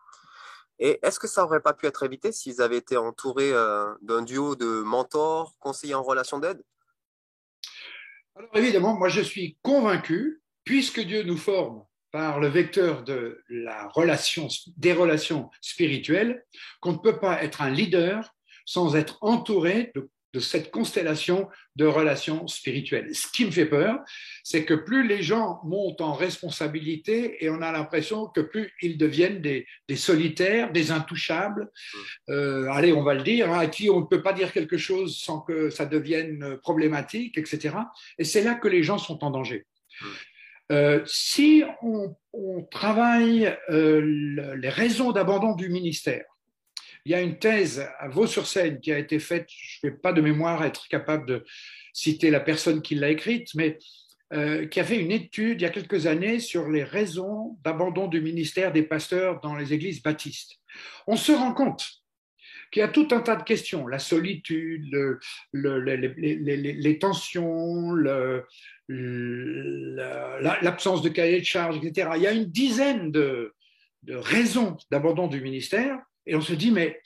Et 0.79 0.99
est-ce 1.03 1.21
que 1.21 1.29
ça 1.29 1.43
n'aurait 1.43 1.61
pas 1.61 1.75
pu 1.75 1.87
être 1.87 2.03
évité 2.03 2.33
s'ils 2.33 2.63
avaient 2.63 2.79
été 2.79 2.97
entourés 2.97 3.53
euh, 3.53 3.95
d'un 4.01 4.23
duo 4.23 4.57
de 4.57 4.83
mentors, 4.83 5.55
conseillers 5.59 5.95
en 5.95 6.03
relation 6.03 6.39
d'aide? 6.39 6.63
Alors 8.35 8.51
évidemment, 8.55 8.95
moi 8.95 9.09
je 9.09 9.21
suis 9.21 9.59
convaincu, 9.63 10.43
puisque 10.65 11.01
Dieu 11.01 11.23
nous 11.23 11.37
forme 11.37 11.85
par 12.11 12.41
le 12.41 12.49
vecteur 12.49 13.05
de 13.05 13.43
la 13.49 13.89
relation, 13.89 14.49
des 14.77 14.93
relations 14.93 15.51
spirituelles, 15.61 16.45
qu'on 16.81 16.93
ne 16.93 16.99
peut 16.99 17.19
pas 17.19 17.43
être 17.43 17.63
un 17.63 17.71
leader 17.71 18.35
sans 18.65 18.97
être 18.97 19.19
entouré 19.21 19.93
de, 19.95 20.09
cette 20.41 20.71
constellation 20.71 21.47
de 21.77 21.85
relations 21.85 22.47
spirituelles. 22.47 23.15
Ce 23.15 23.31
qui 23.31 23.45
me 23.45 23.51
fait 23.51 23.67
peur, 23.67 23.99
c'est 24.43 24.65
que 24.65 24.73
plus 24.73 25.07
les 25.07 25.23
gens 25.23 25.61
montent 25.63 26.01
en 26.01 26.15
responsabilité 26.15 27.45
et 27.45 27.51
on 27.51 27.61
a 27.61 27.71
l'impression 27.71 28.29
que 28.29 28.41
plus 28.41 28.73
ils 28.81 28.97
deviennent 28.97 29.43
des, 29.43 29.67
solitaires, 29.95 30.73
des 30.73 30.91
intouchables, 30.91 31.71
euh, 32.31 32.67
allez, 32.71 32.95
on 32.95 33.03
va 33.03 33.13
le 33.13 33.23
dire, 33.23 33.53
hein, 33.53 33.59
à 33.59 33.67
qui 33.67 33.91
on 33.91 34.01
ne 34.01 34.07
peut 34.07 34.23
pas 34.23 34.33
dire 34.33 34.55
quelque 34.55 34.79
chose 34.79 35.19
sans 35.19 35.41
que 35.41 35.69
ça 35.69 35.85
devienne 35.85 36.57
problématique, 36.63 37.37
etc. 37.37 37.77
Et 38.17 38.25
c'est 38.25 38.43
là 38.43 38.55
que 38.55 38.69
les 38.69 38.83
gens 38.83 38.97
sont 38.97 39.23
en 39.25 39.31
danger. 39.31 39.67
Euh, 40.73 41.03
si 41.05 41.65
on, 41.83 42.17
travaille 42.71 43.55
euh, 43.69 44.57
les 44.57 44.71
raisons 44.71 45.13
d'abandon 45.13 45.55
du 45.55 45.69
ministère, 45.69 46.25
il 47.05 47.13
y 47.13 47.15
a 47.15 47.21
une 47.21 47.39
thèse 47.39 47.87
à 47.99 48.09
Vaux-sur-Seine 48.09 48.81
qui 48.81 48.93
a 48.93 48.99
été 48.99 49.19
faite, 49.19 49.49
je 49.49 49.79
ne 49.85 49.91
vais 49.91 49.97
pas 49.97 50.13
de 50.13 50.21
mémoire 50.21 50.65
être 50.65 50.89
capable 50.89 51.27
de 51.27 51.45
citer 51.93 52.31
la 52.31 52.41
personne 52.41 52.81
qui 52.83 52.95
l'a 52.95 53.11
écrite, 53.11 53.55
mais 53.55 53.79
euh, 54.33 54.67
qui 54.67 54.81
a 54.81 54.85
fait 54.85 54.99
une 54.99 55.13
étude 55.13 55.61
il 55.61 55.65
y 55.65 55.67
a 55.67 55.71
quelques 55.71 56.07
années 56.07 56.41
sur 56.41 56.71
les 56.71 56.85
raisons 56.85 57.59
d'abandon 57.65 58.09
du 58.09 58.23
ministère 58.23 58.73
des 58.73 58.83
pasteurs 58.83 59.41
dans 59.41 59.55
les 59.57 59.75
églises 59.75 60.03
baptistes. 60.03 60.59
On 61.07 61.17
se 61.17 61.33
rend 61.33 61.53
compte 61.53 61.87
qu'il 62.71 62.81
y 62.81 62.83
a 62.83 62.89
tout 62.89 63.09
un 63.11 63.21
tas 63.21 63.37
de 63.37 63.43
questions, 63.43 63.87
la 63.87 63.99
solitude, 63.99 64.97
les, 65.53 66.99
tensions, 66.99 67.95
l'absence 70.63 71.03
de 71.03 71.11
cahier 71.11 71.41
de 71.41 71.45
charge, 71.45 71.77
etc. 71.77 72.13
Il 72.17 72.23
y 72.23 72.27
a 72.27 72.33
une 72.33 72.47
dizaine 72.47 73.13
de, 73.13 73.55
raisons 74.09 74.79
d'abandon 74.91 75.27
du 75.27 75.43
ministère 75.43 75.99
et 76.27 76.35
on 76.35 76.41
se 76.41 76.53
dit, 76.53 76.71
mais 76.71 77.03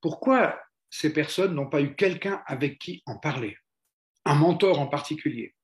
pourquoi 0.00 0.60
ces 0.90 1.12
personnes 1.12 1.54
n'ont 1.54 1.68
pas 1.68 1.80
eu 1.80 1.94
quelqu'un 1.94 2.42
avec 2.46 2.78
qui 2.78 3.02
en 3.06 3.18
parler? 3.18 3.56
Un 4.24 4.34
mentor 4.34 4.78
en 4.78 4.86
particulier. 4.86 5.54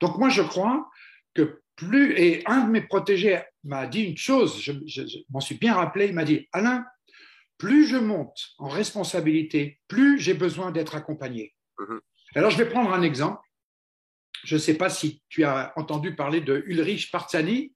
Donc 0.00 0.18
moi, 0.18 0.28
je 0.28 0.42
crois 0.42 0.88
que 1.34 1.62
plus, 1.76 2.18
et 2.18 2.42
un 2.46 2.64
de 2.64 2.70
mes 2.70 2.82
protégés 2.82 3.40
m'a 3.64 3.86
dit 3.86 4.02
une 4.02 4.16
chose, 4.16 4.60
je, 4.60 4.72
je 4.86 5.02
m'en 5.30 5.40
suis 5.40 5.54
bien 5.56 5.74
rappelé, 5.74 6.06
il 6.06 6.14
m'a 6.14 6.24
dit, 6.24 6.48
Alain, 6.52 6.84
plus 7.56 7.86
je 7.86 7.96
monte 7.96 8.38
en 8.58 8.68
responsabilité, 8.68 9.80
plus 9.88 10.18
j'ai 10.18 10.34
besoin 10.34 10.70
d'être 10.70 10.94
accompagné. 10.94 11.54
Mhm. 11.78 12.00
Alors, 12.34 12.50
je 12.50 12.58
vais 12.58 12.68
prendre 12.68 12.92
un 12.92 13.02
exemple. 13.02 13.40
Je 14.44 14.54
ne 14.54 14.60
sais 14.60 14.74
pas 14.74 14.90
si 14.90 15.22
tu 15.28 15.44
as 15.44 15.72
entendu 15.76 16.14
parler 16.14 16.40
de 16.40 16.62
Ulrich 16.66 17.10
Parzani, 17.10 17.74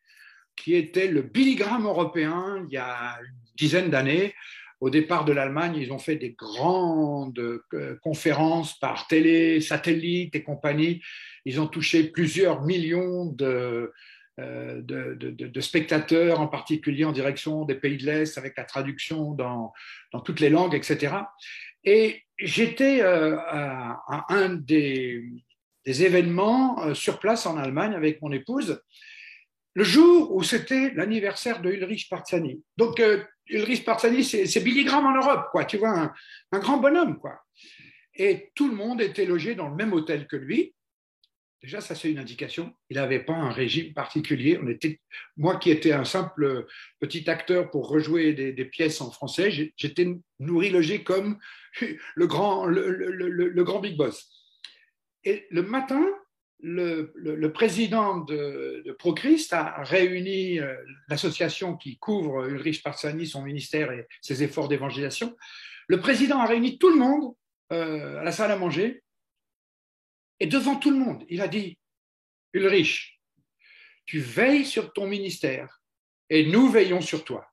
qui 0.56 0.74
était 0.74 1.08
le 1.08 1.22
Billy 1.22 1.56
Graham 1.56 1.86
européen 1.86 2.64
il 2.68 2.74
y 2.74 2.76
a 2.76 3.18
une 3.20 3.41
dizaine 3.56 3.90
d'années. 3.90 4.34
Au 4.82 4.90
départ 4.90 5.24
de 5.24 5.32
l'Allemagne, 5.32 5.76
ils 5.76 5.92
ont 5.92 6.00
fait 6.00 6.16
des 6.16 6.32
grandes 6.32 7.38
euh, 7.38 7.96
conférences 8.02 8.76
par 8.80 9.06
télé, 9.06 9.60
satellite 9.60 10.34
et 10.34 10.42
compagnie. 10.42 11.00
Ils 11.44 11.60
ont 11.60 11.68
touché 11.68 12.10
plusieurs 12.10 12.62
millions 12.62 13.26
de, 13.26 13.92
euh, 14.40 14.82
de, 14.82 15.60
spectateurs, 15.60 16.40
en 16.40 16.48
particulier 16.48 17.04
en 17.04 17.12
direction 17.12 17.64
des 17.64 17.76
pays 17.76 17.96
de 17.96 18.06
l'Est, 18.06 18.36
avec 18.38 18.56
la 18.56 18.64
traduction 18.64 19.30
dans, 19.34 19.72
toutes 20.24 20.40
les 20.40 20.50
langues, 20.50 20.74
etc. 20.74 21.14
Et 21.84 22.22
j'étais 22.40 23.02
euh, 23.02 23.36
à, 23.38 24.26
un 24.30 24.48
des, 24.48 25.22
événements 25.86 26.92
sur 26.92 27.20
place 27.20 27.46
en 27.46 27.56
Allemagne 27.56 27.94
avec 27.94 28.20
mon 28.20 28.32
épouse, 28.32 28.82
le 29.74 29.84
jour 29.84 30.34
où 30.34 30.42
c'était 30.42 30.90
l'anniversaire 30.94 31.62
de 31.62 31.70
Ulrich 31.70 32.08
Parzani. 32.08 32.64
Donc, 32.76 33.00
Ulrich 33.52 33.84
Parzani, 33.84 34.24
c'est 34.24 34.60
Billy 34.60 34.84
Graham 34.84 35.06
en 35.06 35.14
Europe, 35.14 35.48
quoi, 35.52 35.64
tu 35.64 35.76
vois, 35.76 36.12
un, 36.52 36.58
grand 36.58 36.78
bonhomme, 36.78 37.18
quoi. 37.18 37.40
Et 38.14 38.50
tout 38.54 38.68
le 38.68 38.74
monde 38.74 39.00
était 39.00 39.24
logé 39.24 39.54
dans 39.54 39.68
le 39.68 39.74
même 39.74 39.92
hôtel 39.92 40.26
que 40.26 40.36
lui. 40.36 40.74
Déjà, 41.62 41.80
ça 41.80 41.94
c'est 41.94 42.10
une 42.10 42.18
indication. 42.18 42.74
Il 42.90 42.96
n'avait 42.96 43.20
pas 43.24 43.34
un 43.34 43.52
régime 43.52 43.94
particulier. 43.94 44.58
On 44.60 44.66
était, 44.66 45.00
moi 45.36 45.56
qui 45.56 45.70
étais 45.70 45.92
un 45.92 46.04
simple 46.04 46.66
petit 46.98 47.30
acteur 47.30 47.70
pour 47.70 47.88
rejouer 47.88 48.32
des, 48.32 48.64
pièces 48.64 49.00
en 49.00 49.10
français, 49.12 49.70
j'étais 49.76 50.08
nourri, 50.40 50.70
logé 50.70 51.04
comme 51.04 51.38
le 52.14 52.26
grand, 52.26 52.66
le, 52.66 53.62
grand 53.62 53.80
big 53.80 53.96
boss. 53.96 54.28
Et 55.24 55.46
le 55.50 55.62
matin, 55.62 56.04
le, 56.62 57.48
président 57.48 58.18
de, 58.18 58.82
de, 58.86 58.92
Prochrist 58.92 59.52
a 59.52 59.82
réuni 59.82 60.60
euh, 60.60 60.76
l'association 61.08 61.76
qui 61.76 61.98
couvre 61.98 62.46
Ulrich 62.46 62.82
Parzani, 62.82 63.26
son 63.26 63.42
ministère 63.42 63.90
et 63.90 64.06
ses 64.20 64.42
efforts 64.42 64.68
d'évangélisation. 64.68 65.36
Le 65.88 66.00
président 66.00 66.38
a 66.38 66.46
réuni 66.46 66.78
tout 66.78 66.90
le 66.90 66.98
monde 66.98 67.34
euh, 67.72 68.20
à 68.20 68.24
la 68.24 68.32
salle 68.32 68.52
à 68.52 68.56
manger 68.56 69.02
et 70.38 70.46
devant 70.46 70.76
tout 70.76 70.90
le 70.90 70.98
monde, 70.98 71.24
il 71.28 71.40
a 71.40 71.48
dit, 71.48 71.78
Ulrich, 72.52 73.20
tu 74.06 74.20
veilles 74.20 74.64
sur 74.64 74.92
ton 74.92 75.06
ministère 75.06 75.82
et 76.30 76.46
nous 76.46 76.68
veillons 76.68 77.00
sur 77.00 77.24
toi. 77.24 77.46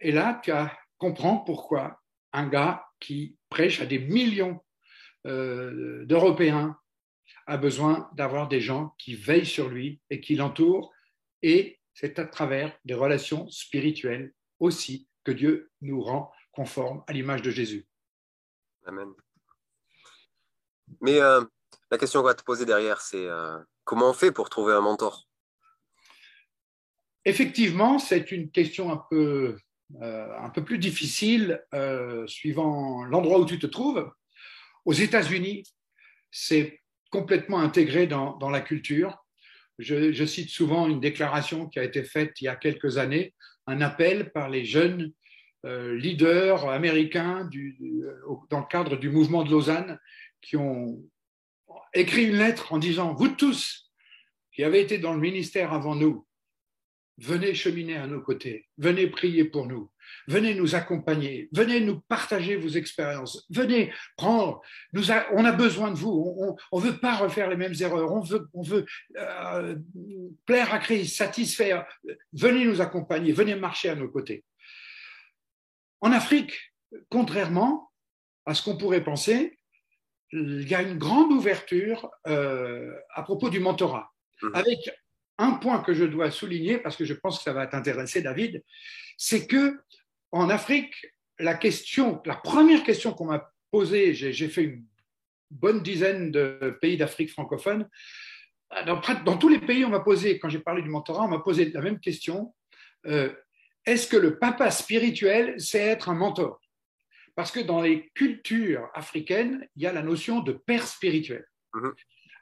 Et 0.00 0.12
là, 0.12 0.40
tu 0.42 0.52
comprends 0.98 1.38
pourquoi 1.38 2.00
un 2.32 2.48
gars 2.48 2.84
qui 3.00 3.36
prêche 3.48 3.80
à 3.80 3.86
des 3.86 3.98
millions 3.98 4.60
euh, 5.26 6.04
d'Européens 6.06 6.78
a 7.50 7.56
besoin 7.56 8.08
d'avoir 8.14 8.46
des 8.46 8.60
gens 8.60 8.94
qui 8.96 9.16
veillent 9.16 9.44
sur 9.44 9.68
lui 9.68 10.00
et 10.08 10.20
qui 10.20 10.36
l'entourent. 10.36 10.92
Et 11.42 11.80
c'est 11.94 12.20
à 12.20 12.24
travers 12.24 12.78
des 12.84 12.94
relations 12.94 13.50
spirituelles 13.50 14.32
aussi 14.60 15.08
que 15.24 15.32
Dieu 15.32 15.72
nous 15.80 16.00
rend 16.00 16.32
conformes 16.52 17.02
à 17.08 17.12
l'image 17.12 17.42
de 17.42 17.50
Jésus. 17.50 17.88
Amen. 18.86 19.08
Mais 21.00 21.20
euh, 21.20 21.42
la 21.90 21.98
question 21.98 22.20
qu'on 22.20 22.26
va 22.26 22.34
te 22.34 22.44
poser 22.44 22.66
derrière, 22.66 23.00
c'est 23.00 23.26
euh, 23.26 23.58
comment 23.82 24.10
on 24.10 24.14
fait 24.14 24.30
pour 24.30 24.48
trouver 24.48 24.72
un 24.72 24.80
mentor? 24.80 25.26
Effectivement, 27.24 27.98
c'est 27.98 28.30
une 28.30 28.52
question 28.52 28.92
un 28.92 29.04
peu, 29.10 29.58
euh, 30.00 30.38
un 30.38 30.50
peu 30.50 30.64
plus 30.64 30.78
difficile 30.78 31.60
suivant 32.26 33.02
l'endroit 33.06 33.40
où 33.40 33.44
tu 33.44 33.58
te 33.58 33.66
trouves. 33.66 34.08
Aux 34.84 34.92
États-Unis, 34.92 35.64
c'est 36.30 36.79
complètement 37.10 37.60
intégré 37.60 38.06
dans, 38.06 38.50
la 38.50 38.60
culture. 38.60 39.16
Je, 39.78 40.24
cite 40.24 40.50
souvent 40.50 40.88
une 40.88 41.00
déclaration 41.00 41.68
qui 41.68 41.78
a 41.78 41.84
été 41.84 42.04
faite 42.04 42.40
il 42.40 42.44
y 42.44 42.48
a 42.48 42.56
quelques 42.56 42.98
années, 42.98 43.34
un 43.66 43.80
appel 43.80 44.30
par 44.32 44.48
les 44.48 44.64
jeunes 44.64 45.12
leaders 45.64 46.68
américains 46.68 47.44
du, 47.44 47.76
dans 48.50 48.60
le 48.60 48.66
cadre 48.66 48.96
du 48.96 49.10
mouvement 49.10 49.42
de 49.42 49.50
Lausanne 49.50 49.98
qui 50.40 50.56
ont 50.56 51.02
écrit 51.92 52.26
une 52.26 52.38
lettre 52.38 52.72
en 52.72 52.78
disant, 52.78 53.14
vous 53.14 53.28
tous 53.28 53.90
qui 54.52 54.64
avez 54.64 54.80
été 54.80 54.98
dans 54.98 55.12
le 55.12 55.20
ministère 55.20 55.72
avant 55.72 55.94
nous, 55.94 56.26
venez 57.20 57.54
cheminer 57.54 57.96
à 57.96 58.06
nos 58.06 58.20
côtés, 58.20 58.66
venez 58.78 59.06
prier 59.06 59.44
pour 59.44 59.66
nous, 59.66 59.90
venez 60.26 60.54
nous 60.54 60.74
accompagner, 60.74 61.48
venez 61.52 61.80
nous 61.80 62.00
partager 62.00 62.56
vos 62.56 62.68
expériences, 62.68 63.46
venez 63.50 63.92
prendre, 64.16 64.62
nous 64.92 65.10
on 65.32 65.44
a 65.44 65.52
besoin 65.52 65.90
de 65.90 65.96
vous, 65.96 66.56
on 66.72 66.80
ne 66.80 66.84
veut 66.84 66.98
pas 66.98 67.16
refaire 67.16 67.50
les 67.50 67.56
mêmes 67.56 67.74
erreurs, 67.78 68.12
on 68.12 68.20
veut, 68.20 68.48
on 68.54 68.62
veut 68.62 68.86
euh, 69.18 69.76
plaire 70.46 70.72
à 70.72 70.78
Christ, 70.78 71.16
satisfaire, 71.16 71.86
venez 72.32 72.64
nous 72.64 72.80
accompagner, 72.80 73.32
venez 73.32 73.54
marcher 73.54 73.90
à 73.90 73.94
nos 73.94 74.08
côtés. 74.08 74.44
En 76.00 76.12
Afrique, 76.12 76.72
contrairement 77.10 77.90
à 78.46 78.54
ce 78.54 78.62
qu'on 78.62 78.78
pourrait 78.78 79.04
penser, 79.04 79.58
il 80.32 80.68
y 80.68 80.74
a 80.74 80.80
une 80.80 80.96
grande 80.96 81.32
ouverture 81.32 82.10
euh, 82.26 82.94
à 83.14 83.22
propos 83.22 83.50
du 83.50 83.60
mentorat, 83.60 84.10
mhm. 84.42 84.54
avec 84.54 84.78
un 85.40 85.52
point 85.52 85.82
que 85.82 85.94
je 85.94 86.04
dois 86.04 86.30
souligner 86.30 86.78
parce 86.78 86.96
que 86.96 87.04
je 87.04 87.14
pense 87.14 87.38
que 87.38 87.44
ça 87.44 87.52
va 87.52 87.66
t'intéresser, 87.66 88.20
David, 88.20 88.62
c'est 89.16 89.46
que 89.46 89.80
en 90.32 90.50
Afrique, 90.50 90.94
la 91.38 91.54
question, 91.54 92.20
la 92.26 92.36
première 92.36 92.84
question 92.84 93.12
qu'on 93.12 93.24
m'a 93.24 93.50
posée, 93.70 94.12
j'ai 94.14 94.48
fait 94.48 94.62
une 94.62 94.84
bonne 95.50 95.82
dizaine 95.82 96.30
de 96.30 96.76
pays 96.80 96.96
d'Afrique 96.96 97.30
francophone. 97.30 97.88
Dans, 98.86 99.00
dans, 99.24 99.36
tous 99.36 99.48
les 99.48 99.58
pays, 99.58 99.84
on 99.84 99.88
m'a 99.88 100.00
posé, 100.00 100.38
quand 100.38 100.48
j'ai 100.48 100.60
parlé 100.60 100.82
du 100.82 100.90
mentorat, 100.90 101.24
on 101.24 101.28
m'a 101.28 101.40
posé 101.40 101.70
la 101.70 101.80
même 101.80 101.98
question. 101.98 102.54
Euh, 103.06 103.32
est-ce 103.86 104.06
que 104.06 104.16
le 104.16 104.38
papa 104.38 104.70
spirituel 104.70 105.60
sait 105.60 105.80
être 105.80 106.10
un 106.10 106.14
mentor? 106.14 106.60
Parce 107.34 107.50
que 107.50 107.60
dans 107.60 107.80
les 107.80 108.10
cultures 108.10 108.88
africaines, 108.94 109.66
il 109.74 109.82
y 109.82 109.86
a 109.86 109.92
la 109.92 110.02
notion 110.02 110.40
de 110.40 110.52
père 110.52 110.86
spirituel. 110.86 111.46
Mhm. 111.74 111.94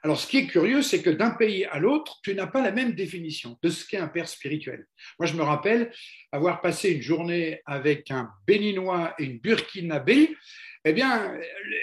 Alors, 0.03 0.19
ce 0.19 0.27
qui 0.27 0.39
est 0.39 0.47
curieux, 0.47 0.83
c'est 0.83 1.03
que 1.03 1.11
d'un 1.11 1.31
pays 1.31 1.65
à 1.65 1.79
l'autre, 1.79 2.19
tu 2.23 2.35
n'as 2.35 2.47
pas 2.47 2.63
la 2.63 2.71
même 2.71 2.93
définition 2.93 3.59
de 3.63 3.69
ce 3.69 3.85
qu'est 3.87 3.99
un 3.99 4.09
père 4.09 4.29
spirituel. 4.29 4.87
Moi, 5.19 5.27
je 5.27 5.35
me 5.35 5.43
rappelle 5.43 5.93
avoir 6.31 6.61
passé 6.61 6.91
une 6.91 7.03
journée 7.03 7.61
avec 7.67 8.11
un 8.11 8.31
Béninois 8.47 9.15
et 9.19 9.25
une 9.25 9.39
Burkinabé. 9.39 10.37
Eh 10.85 10.93
bien, 10.93 11.35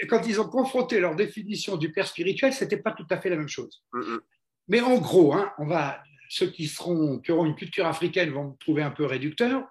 quand 0.08 0.26
ils 0.26 0.40
ont 0.40 0.48
confronté 0.48 0.98
leur 0.98 1.14
définition 1.14 1.76
du 1.76 1.92
père 1.92 2.06
spirituel, 2.06 2.52
ce 2.52 2.64
n'était 2.64 2.78
pas 2.78 2.92
tout 2.92 3.06
à 3.10 3.18
fait 3.18 3.28
la 3.28 3.36
même 3.36 3.48
chose. 3.48 3.84
Mhm. 3.92 4.20
Mais 4.68 4.80
en 4.80 4.98
gros, 4.98 5.34
hein, 5.34 5.52
on 5.58 5.66
va 5.66 6.02
ceux 6.28 6.50
qui, 6.50 6.66
seront, 6.66 7.18
qui 7.18 7.32
auront 7.32 7.46
une 7.46 7.54
culture 7.54 7.86
africaine 7.86 8.30
vont 8.30 8.50
me 8.50 8.56
trouver 8.58 8.82
un 8.82 8.90
peu 8.90 9.04
réducteur. 9.04 9.64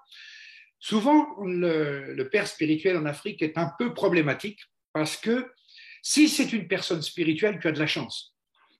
Souvent, 0.79 1.36
le, 1.43 2.23
père 2.31 2.47
spirituel 2.47 2.97
en 2.97 3.05
Afrique 3.05 3.41
est 3.41 3.58
un 3.58 3.71
peu 3.77 3.93
problématique 3.93 4.62
parce 4.93 5.17
que 5.17 5.51
si 6.01 6.29
c'est 6.29 6.53
une 6.53 6.67
personne 6.67 7.01
spirituelle, 7.01 7.60
tu 7.60 7.67
as 7.67 7.71
de 7.71 7.79
la 7.79 7.88
chance. 7.88 8.35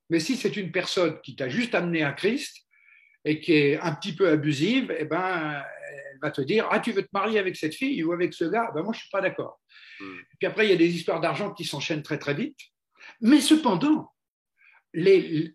Mais 0.10 0.20
si 0.20 0.36
c'est 0.36 0.56
une 0.58 0.72
personne 0.72 1.20
qui 1.22 1.36
t'a 1.36 1.50
juste 1.50 1.76
amené 1.76 2.04
à 2.04 2.14
Christ 2.14 2.66
et 3.24 3.40
qui 3.40 3.54
est 3.54 3.80
un 3.80 3.94
petit 3.96 4.16
peu 4.16 4.30
abusive, 4.30 4.96
eh 4.98 5.06
ben, 5.06 5.64
elle 5.92 6.20
va 6.22 6.32
te 6.32 6.42
dire 6.42 6.68
Ah, 6.72 6.80
tu 6.80 6.92
veux 6.92 7.02
te 7.02 7.10
marier 7.12 7.40
avec 7.40 7.56
cette 7.56 7.74
fille 7.74 8.04
ou 8.04 8.14
avec 8.14 8.34
ce 8.34 8.46
gars? 8.46 8.72
Ben, 8.74 8.84
Moi, 8.84 8.94
je 8.94 9.00
ne 9.00 9.02
suis 9.02 9.10
pas 9.10 9.22
d'accord. 9.22 9.60
Hmm. 10.00 10.18
Puis 10.40 10.48
après, 10.48 10.68
il 10.68 10.72
y 10.72 10.74
a 10.74 10.78
des 10.78 10.96
histoires 10.96 11.22
d'argent 11.22 11.54
qui 11.54 11.66
s'enchaînent 11.66 12.04
très, 12.04 12.20
très 12.20 12.34
vite. 12.34 12.58
Mais 13.22 13.42
cependant, 13.42 14.14
les, 14.94 15.54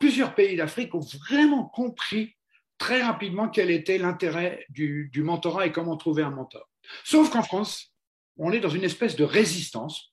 plusieurs 0.00 0.34
pays 0.34 0.56
d'Afrique 0.56 0.94
ont 0.94 1.06
vraiment 1.28 1.64
compris 1.64 2.36
très 2.78 3.02
rapidement 3.02 3.48
quel 3.48 3.70
était 3.70 3.98
l'intérêt 3.98 4.66
du, 4.68 5.10
mentorat 5.16 5.66
et 5.66 5.72
comment 5.72 5.96
trouver 5.96 6.24
un 6.24 6.30
mentor. 6.30 6.68
Sauf 7.04 7.30
qu'en 7.30 7.44
France, 7.44 7.94
on 8.36 8.50
est 8.50 8.60
dans 8.60 8.68
une 8.68 8.82
espèce 8.82 9.14
de 9.14 9.24
résistance. 9.24 10.12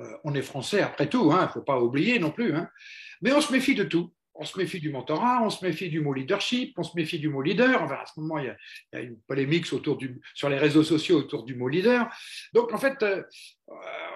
Euh, 0.00 0.16
on 0.24 0.34
est 0.34 0.42
français 0.42 0.80
après 0.80 1.08
tout, 1.08 1.30
il 1.30 1.36
hein, 1.36 1.44
ne 1.44 1.48
faut 1.48 1.62
pas 1.62 1.80
oublier 1.80 2.18
non 2.18 2.32
plus. 2.32 2.54
Hein. 2.54 2.68
Mais 3.22 3.32
on 3.32 3.40
se 3.40 3.52
méfie 3.52 3.74
de 3.74 3.84
tout 3.84 4.12
on 4.38 4.44
se 4.44 4.56
méfie 4.56 4.78
du 4.78 4.90
mentorat, 4.90 5.42
on 5.42 5.50
se 5.50 5.64
méfie 5.64 5.88
du 5.88 6.00
mot 6.00 6.14
leadership, 6.14 6.78
on 6.78 6.84
se 6.84 6.94
méfie 6.94 7.18
du 7.18 7.28
mot 7.28 7.42
leader. 7.42 7.82
Enfin, 7.82 7.96
à 7.96 8.06
ce 8.06 8.18
moment, 8.20 8.38
il 8.38 8.46
y 8.92 8.96
a, 8.96 9.00
une 9.00 9.18
polémique 9.26 9.70
autour 9.72 9.96
du, 9.96 10.20
sur 10.32 10.48
les 10.48 10.58
réseaux 10.58 10.84
sociaux 10.84 11.18
autour 11.18 11.44
du 11.44 11.56
mot 11.56 11.68
leader. 11.68 12.08
Donc, 12.54 12.72
en 12.72 12.78
fait, 12.78 13.02
euh, 13.02 13.22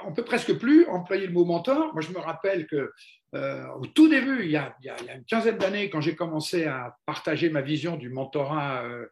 on 0.07 0.13
peut 0.13 0.25
presque 0.25 0.57
plus 0.59 0.87
employer 0.87 1.27
le 1.27 1.33
mot 1.33 1.45
mentor. 1.45 1.93
Moi, 1.93 2.03
je 2.03 2.11
me 2.11 2.19
rappelle 2.19 2.67
que 2.69 2.93
euh, 3.35 3.67
au 3.81 3.87
tout 3.87 4.09
début, 4.09 4.45
il 4.45 4.51
y 4.51 4.57
a, 4.57 4.77
une 5.13 5.25
quinzaine 5.25 5.59
d'années, 5.59 5.91
quand 5.91 6.01
j'ai 6.01 6.15
commencé 6.15 6.67
à 6.67 6.97
partager 7.05 7.51
ma 7.51 7.61
vision 7.61 7.97
du 7.97 8.09
mentorat 8.09 8.85
euh, 8.85 9.07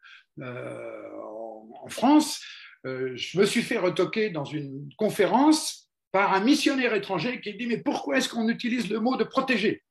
en, 1.82 1.88
France, 1.88 2.40
je 2.84 3.38
me 3.38 3.44
suis 3.44 3.62
fait 3.62 3.78
retoquer 3.78 4.30
dans 4.30 4.44
une 4.44 4.88
conférence 4.96 5.89
par 6.12 6.32
un 6.32 6.40
missionnaire 6.40 6.94
étranger 6.94 7.40
qui 7.40 7.54
dit 7.54 7.66
mais 7.66 7.78
pourquoi 7.78 8.18
est-ce 8.18 8.28
qu'on 8.28 8.48
utilise 8.48 8.90
le 8.90 9.00
mot 9.00 9.16
de 9.16 9.24
protéger? 9.24 9.82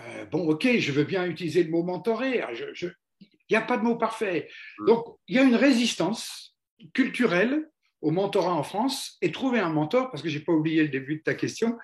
Euh, 0.00 0.24
bon, 0.26 0.48
ok, 0.48 0.78
je 0.78 0.92
veux 0.92 1.04
bien 1.04 1.26
utiliser 1.26 1.62
le 1.62 1.70
mot 1.70 1.82
mentorer. 1.82 2.40
Ah, 2.40 2.50
il 2.52 2.92
n'y 3.50 3.56
a 3.56 3.62
pas 3.62 3.76
de 3.76 3.82
mot 3.82 3.96
parfait. 3.96 4.48
Mm. 4.78 4.86
Donc, 4.86 5.06
il 5.28 5.36
y 5.36 5.38
a 5.38 5.42
une 5.42 5.56
résistance 5.56 6.56
culturelle 6.92 7.68
au 8.02 8.10
mentorat 8.10 8.52
en 8.52 8.62
France 8.62 9.16
et 9.22 9.32
trouver 9.32 9.58
un 9.58 9.70
mentor, 9.70 10.10
parce 10.10 10.22
que 10.22 10.28
je 10.28 10.38
n'ai 10.38 10.44
pas 10.44 10.52
oublié 10.52 10.82
le 10.82 10.88
début 10.88 11.16
de 11.16 11.22
ta 11.22 11.34
question, 11.34 11.78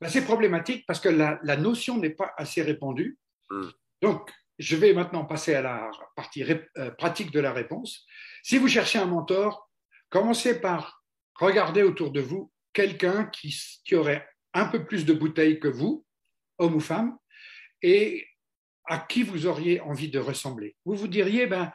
ben, 0.00 0.08
c'est 0.08 0.24
problématique 0.24 0.84
parce 0.86 1.00
que 1.00 1.08
la, 1.08 1.56
notion 1.56 1.96
n'est 1.96 2.10
pas 2.10 2.32
assez 2.36 2.62
répandue. 2.62 3.18
Mm. 3.50 3.68
Donc, 4.02 4.30
je 4.58 4.76
vais 4.76 4.92
maintenant 4.92 5.24
passer 5.24 5.54
à 5.54 5.62
la 5.62 5.90
partie 6.16 6.44
euh, 6.44 6.90
pratique 6.92 7.30
de 7.30 7.40
la 7.40 7.52
réponse. 7.52 8.04
Si 8.42 8.58
vous 8.58 8.68
cherchez 8.68 8.98
un 8.98 9.06
mentor, 9.06 9.70
commencez 10.10 10.60
par 10.60 10.97
regarder 11.38 11.82
autour 11.82 12.10
de 12.10 12.20
vous 12.20 12.52
quelqu'un 12.72 13.24
qui, 13.24 13.54
qui 13.84 13.94
aurait 13.94 14.26
un 14.54 14.66
peu 14.66 14.84
plus 14.84 15.04
de 15.04 15.12
bouteilles 15.12 15.60
que 15.60 15.68
vous, 15.68 16.04
homme 16.58 16.74
ou 16.76 16.80
femme, 16.80 17.16
et 17.82 18.26
à 18.86 18.98
qui 18.98 19.22
vous 19.22 19.46
auriez 19.46 19.80
envie 19.80 20.10
de 20.10 20.18
ressembler. 20.18 20.76
Vous 20.84 20.94
vous 20.94 21.08
diriez, 21.08 21.46
ben, 21.46 21.72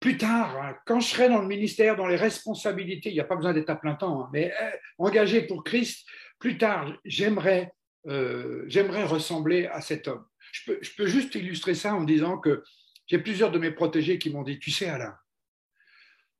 plus 0.00 0.16
tard, 0.16 0.56
hein, 0.60 0.76
quand 0.86 1.00
je 1.00 1.08
serai 1.08 1.28
dans 1.28 1.40
le 1.40 1.46
ministère, 1.46 1.96
dans 1.96 2.06
les 2.06 2.16
responsabilités, 2.16 3.10
il 3.10 3.14
n'y 3.14 3.20
a 3.20 3.24
pas 3.24 3.36
besoin 3.36 3.52
d'être 3.52 3.70
à 3.70 3.76
plein 3.76 3.94
temps, 3.94 4.24
hein, 4.24 4.30
mais 4.32 4.52
euh, 4.60 4.70
engagé 4.98 5.42
pour 5.42 5.62
Christ, 5.62 6.06
plus 6.38 6.58
tard, 6.58 6.92
j'aimerais 7.04 7.72
euh, 8.08 8.64
j'aimerais 8.66 9.04
ressembler 9.04 9.66
à 9.66 9.80
cet 9.80 10.08
homme. 10.08 10.24
Je 10.50 10.72
peux, 10.72 10.78
je 10.82 10.90
peux 10.96 11.06
juste 11.06 11.34
illustrer 11.36 11.74
ça 11.74 11.94
en 11.94 12.02
disant 12.02 12.38
que 12.38 12.64
j'ai 13.06 13.18
plusieurs 13.18 13.52
de 13.52 13.58
mes 13.58 13.70
protégés 13.70 14.18
qui 14.18 14.30
m'ont 14.30 14.42
dit, 14.42 14.58
tu 14.58 14.70
sais 14.70 14.88
Alain, 14.88 15.16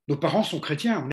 nos 0.09 0.17
parents 0.17 0.43
sont 0.43 0.61
chrétiens, 0.61 1.03